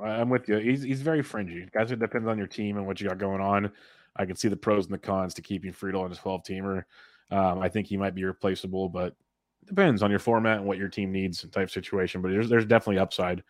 [0.00, 0.58] I'm with you.
[0.58, 1.68] He's he's very fringy.
[1.72, 3.70] Guys, it depends on your team and what you got going on.
[4.16, 6.84] I can see the pros and the cons to keeping Friedl on his 12 teamer.
[7.30, 9.14] Um, I think he might be replaceable, but
[9.62, 12.22] it depends on your format and what your team needs and type situation.
[12.22, 13.42] But there's there's definitely upside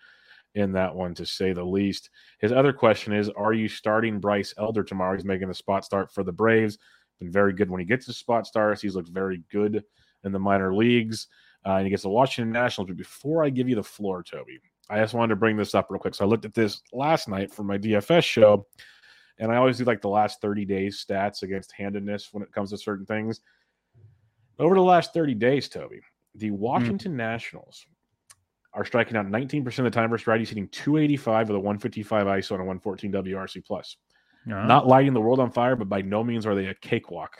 [0.55, 2.11] in that one to say the least.
[2.38, 5.14] His other question is: Are you starting Bryce Elder tomorrow?
[5.14, 6.78] He's making the spot start for the Braves.
[7.18, 8.80] Been very good when he gets his spot starts.
[8.80, 9.84] He's looked very good
[10.24, 11.28] in the minor leagues.
[11.66, 12.88] Uh, and he gets the Washington Nationals.
[12.88, 14.61] But before I give you the floor, Toby,
[14.91, 16.14] I just wanted to bring this up real quick.
[16.14, 18.66] So I looked at this last night for my DFS show,
[19.39, 22.70] and I always do like the last 30 days stats against handedness when it comes
[22.70, 23.41] to certain things.
[24.59, 26.01] Over the last 30 days, Toby,
[26.34, 26.57] the hmm.
[26.57, 27.16] Washington mm.
[27.16, 27.86] Nationals
[28.72, 32.51] are striking out 19% of the time versus righties, hitting 285 with a 155 ISO
[32.53, 33.97] and a 114 WRC plus.
[34.47, 34.66] Uh-huh.
[34.66, 37.36] Not lighting the world on fire, but by no means are they a cakewalk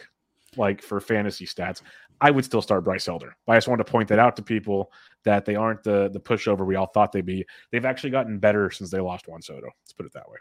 [0.57, 1.83] like for fantasy stats.
[2.21, 3.37] I would still start Bryce Elder.
[3.47, 4.93] But I just wanted to point that out to people
[5.25, 7.45] that they aren't the the pushover we all thought they'd be.
[7.71, 9.66] They've actually gotten better since they lost Juan Soto.
[9.66, 10.37] Let's put it that way.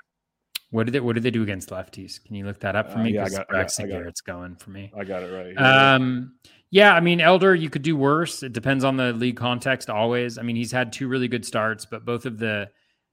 [0.70, 2.24] What did they What did they do against lefties?
[2.24, 3.18] Can you look that up for uh, me?
[3.18, 4.92] Uh, yeah, I got, Braxton I got, I Garrett's going for me.
[4.98, 5.58] I got it right.
[5.58, 5.66] Here.
[5.66, 6.36] Um,
[6.70, 8.44] yeah, I mean Elder, you could do worse.
[8.44, 9.90] It depends on the league context.
[9.90, 10.38] Always.
[10.38, 12.70] I mean, he's had two really good starts, but both of the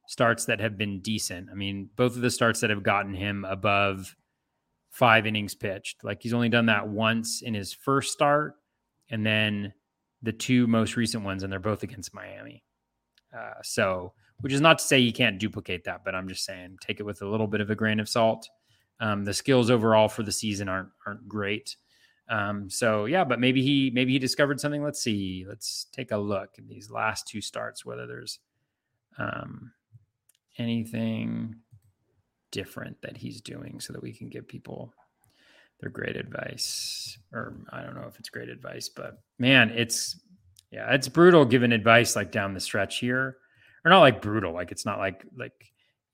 [0.09, 1.49] starts that have been decent.
[1.51, 4.15] I mean, both of the starts that have gotten him above
[4.95, 6.05] five innings pitched.
[6.05, 8.55] Like he's only done that once in his first start,
[9.11, 9.75] and then
[10.23, 12.63] the two most recent ones, and they're both against Miami.
[13.37, 16.79] Uh, so, which is not to say you can't duplicate that, but I'm just saying
[16.81, 18.49] take it with a little bit of a grain of salt.
[19.01, 21.77] Um, the skills overall for the season aren't aren't great.
[22.29, 24.83] Um, so yeah, but maybe he maybe he discovered something.
[24.83, 25.45] Let's see.
[25.47, 27.85] Let's take a look in these last two starts.
[27.85, 28.39] Whether there's
[29.19, 29.73] um,
[30.57, 31.57] anything
[32.55, 34.95] different that he's doing so that we can give people
[35.81, 40.21] their great advice or i don't know if it's great advice but man it's
[40.71, 43.37] yeah it's brutal giving advice like down the stretch here.
[43.85, 45.53] Or not like brutal like it's not like like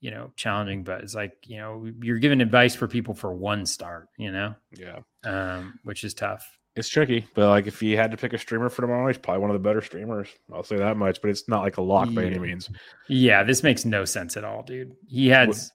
[0.01, 3.65] you know challenging but it's like you know you're giving advice for people for one
[3.65, 4.55] start you know?
[4.77, 4.99] Yeah.
[5.23, 6.45] Um which is tough.
[6.75, 9.39] It's tricky but like if you had to pick a streamer for tomorrow he's probably
[9.39, 10.27] one of the better streamers.
[10.53, 12.15] I'll say that much but it's not like a lock yeah.
[12.15, 12.69] by any means.
[13.07, 14.97] Yeah this makes no sense at all dude.
[15.07, 15.71] He has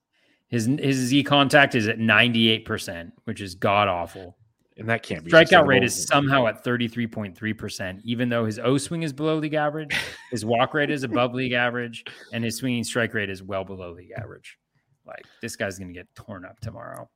[0.48, 4.36] his his Z contact is at 98%, which is god awful.
[4.78, 9.02] And that can't be strikeout rate is somehow at 33.3%, even though his O swing
[9.02, 9.96] is below league average,
[10.30, 13.92] his walk rate is above league average, and his swinging strike rate is well below
[13.92, 14.58] league average.
[15.06, 17.08] Like this guy's gonna get torn up tomorrow.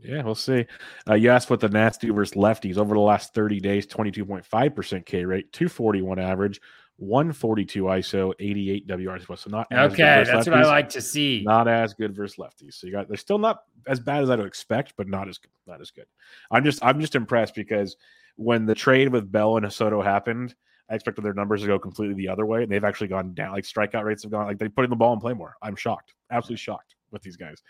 [0.00, 0.66] Yeah, we'll see.
[1.08, 5.06] Uh, you asked what the Nats do versus lefties over the last 30 days 22.5%
[5.06, 6.60] K rate, 241 average,
[7.02, 10.22] 142 ISO, 88 WRC So not okay.
[10.24, 11.42] That's lefties, what I like to see.
[11.44, 12.74] Not as good versus lefties.
[12.74, 15.50] So you got they're still not as bad as I'd expect, but not as good.
[15.66, 16.06] Not as good.
[16.52, 17.96] I'm just I'm just impressed because
[18.36, 20.54] when the trade with Bell and Soto happened,
[20.88, 23.50] I expected their numbers to go completely the other way, and they've actually gone down.
[23.50, 25.56] Like strikeout rates have gone like they put in the ball and play more.
[25.60, 27.62] I'm shocked, absolutely shocked with these guys.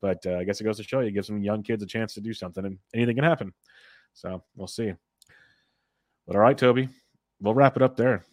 [0.00, 2.12] But uh, I guess it goes to show you, give some young kids a chance
[2.14, 3.52] to do something, and anything can happen.
[4.14, 4.92] So we'll see.
[6.26, 6.88] But all right, Toby,
[7.40, 8.24] we'll wrap it up there.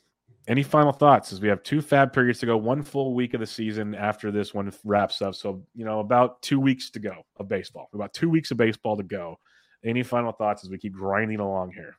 [0.47, 3.41] Any final thoughts as we have two fab periods to go, one full week of
[3.41, 5.35] the season after this one wraps up.
[5.35, 8.95] So, you know, about two weeks to go of baseball, about two weeks of baseball
[8.95, 9.39] to go.
[9.83, 11.97] Any final thoughts as we keep grinding along here?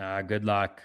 [0.00, 0.82] Uh, good luck.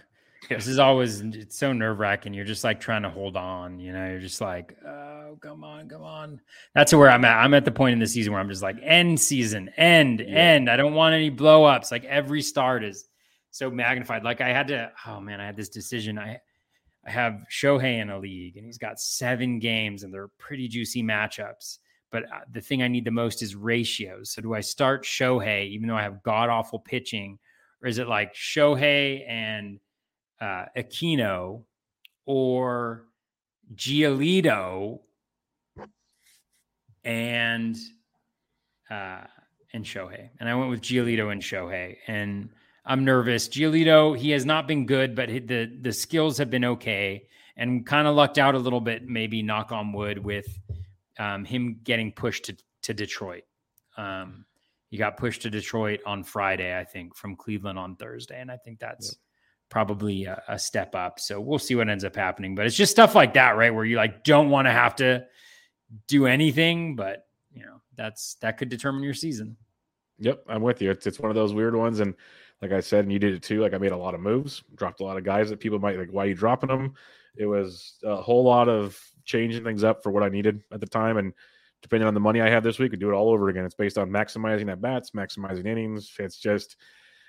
[0.49, 0.57] Yeah.
[0.57, 2.33] This is always it's so nerve wracking.
[2.33, 3.79] You're just like trying to hold on.
[3.79, 6.41] You know, you're just like, oh, come on, come on.
[6.73, 7.37] That's where I'm at.
[7.37, 10.35] I'm at the point in the season where I'm just like, end season, end, yeah.
[10.35, 10.69] end.
[10.69, 11.91] I don't want any blow ups.
[11.91, 13.05] Like every start is
[13.51, 14.23] so magnified.
[14.23, 14.91] Like I had to.
[15.05, 16.17] Oh man, I had this decision.
[16.17, 16.39] I
[17.05, 21.01] I have Shohei in a league, and he's got seven games, and they're pretty juicy
[21.01, 21.79] matchups.
[22.11, 24.31] But uh, the thing I need the most is ratios.
[24.31, 27.39] So do I start Shohei, even though I have god awful pitching,
[27.81, 29.79] or is it like Shohei and
[30.39, 31.63] uh, Aquino
[32.25, 33.05] or
[33.73, 34.99] Giolito
[37.03, 37.77] and
[38.89, 39.23] uh,
[39.73, 40.29] and Shohei?
[40.39, 42.49] And I went with Giolito and Shohei, and
[42.85, 43.47] I'm nervous.
[43.47, 48.07] Giolito, he has not been good, but the the skills have been okay, and kind
[48.07, 49.07] of lucked out a little bit.
[49.07, 50.47] Maybe knock on wood with
[51.19, 53.43] um, him getting pushed to to Detroit.
[53.97, 54.45] Um,
[54.89, 58.57] he got pushed to Detroit on Friday, I think, from Cleveland on Thursday, and I
[58.57, 59.15] think that's yep.
[59.69, 61.19] probably a, a, step up.
[61.19, 62.55] So we'll see what ends up happening.
[62.55, 65.25] But it's just stuff like that, right, where you like don't want to have to
[66.07, 69.55] do anything, but you know that's that could determine your season.
[70.19, 70.91] Yep, I'm with you.
[70.91, 72.13] It's it's one of those weird ones, and
[72.61, 73.61] like I said, and you did it too.
[73.61, 75.97] Like I made a lot of moves, dropped a lot of guys that people might
[75.97, 76.09] like.
[76.11, 76.93] Why are you dropping them?
[77.35, 80.87] It was a whole lot of changing things up for what I needed at the
[80.87, 81.33] time, and
[81.81, 83.65] depending on the money I have this week, we do it all over again.
[83.65, 86.11] It's based on maximizing at bats, maximizing innings.
[86.19, 86.75] It's just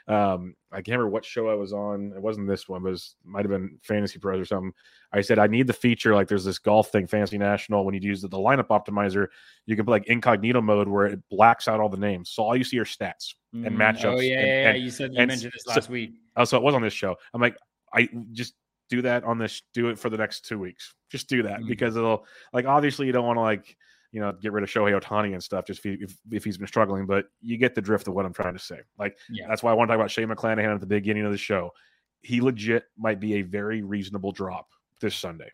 [0.09, 2.12] um, I can't remember what show I was on.
[2.14, 4.72] It wasn't this one, but it might have been Fantasy Pros or something.
[5.12, 7.85] I said I need the feature like there's this golf thing, Fantasy National.
[7.85, 9.28] When you use the, the lineup optimizer,
[9.64, 12.57] you can put like incognito mode where it blacks out all the names, so all
[12.57, 14.05] you see are stats and mm, matchups.
[14.05, 16.12] Oh yeah, and, yeah, and, you said you mentioned this last so, week.
[16.36, 17.16] Oh, so it was on this show.
[17.34, 17.57] I'm like,
[17.92, 18.55] I just
[18.88, 19.62] do that on this.
[19.74, 20.94] Do it for the next two weeks.
[21.11, 21.68] Just do that mm-hmm.
[21.68, 23.76] because it'll like obviously you don't want to like
[24.12, 27.07] you know, get rid of Shohei Ohtani and stuff just if, if, he's been struggling.
[27.07, 28.80] But you get the drift of what I'm trying to say.
[28.98, 29.46] Like, yeah.
[29.48, 31.70] that's why I want to talk about Shane McClanahan at the beginning of the show.
[32.20, 34.68] He legit might be a very reasonable drop
[35.00, 35.50] this Sunday,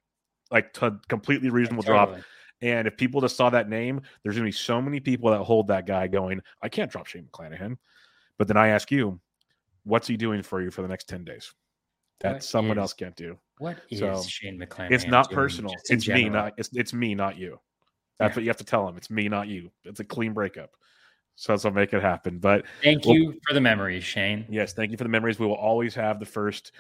[0.51, 2.17] like t- completely reasonable yeah, totally.
[2.17, 2.27] drop.
[2.61, 5.43] And if people just saw that name, there's going to be so many people that
[5.43, 7.77] hold that guy going, I can't drop Shane McClanahan.
[8.37, 9.21] But then I ask you,
[9.85, 11.53] what's he doing for you for the next 10 days?
[12.21, 13.39] That what someone is, else can't do.
[13.59, 14.91] What is so, Shane McClanahan?
[14.91, 15.73] It's not personal.
[15.89, 17.61] It's me, not it's it's me, not you.
[18.19, 18.37] That's yeah.
[18.37, 18.97] what you have to tell them.
[18.97, 19.71] It's me, not you.
[19.85, 20.71] It's a clean breakup.
[21.41, 22.39] So that's what make it happen.
[22.41, 24.45] But thank we'll, you for the memories, Shane.
[24.49, 25.39] Yes, thank you for the memories.
[25.39, 26.73] We will always have the first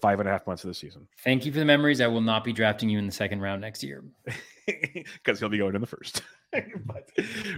[0.00, 1.06] five and a half months of the season.
[1.22, 2.00] Thank you for the memories.
[2.00, 4.02] I will not be drafting you in the second round next year
[4.66, 6.22] because he'll be going in the first.
[6.86, 7.08] but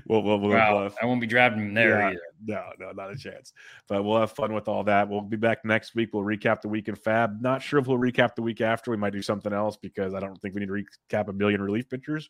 [0.06, 2.20] we'll, we'll, we'll, wow, we'll I won't be driving him there yeah, either.
[2.44, 3.52] No, no, not a chance.
[3.86, 5.08] But we'll have fun with all that.
[5.08, 6.10] We'll be back next week.
[6.12, 7.40] We'll recap the week in Fab.
[7.40, 8.90] Not sure if we'll recap the week after.
[8.90, 11.62] We might do something else because I don't think we need to recap a million
[11.62, 12.28] relief pitchers.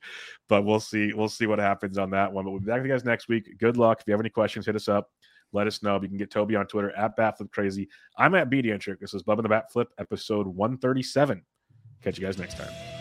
[0.48, 1.12] But we'll see.
[1.12, 2.44] We'll see what happens on that one.
[2.44, 3.48] But we'll be back with you guys next week.
[3.58, 4.00] Good luck.
[4.00, 5.10] If you have any questions, hit us up.
[5.52, 6.00] Let us know.
[6.00, 7.88] You can get Toby on Twitter at Batflip Crazy.
[8.18, 9.00] I'm at BDentric.
[9.00, 11.42] This is Bub and the Bat Flip, episode 137.
[12.02, 12.97] Catch you guys next time.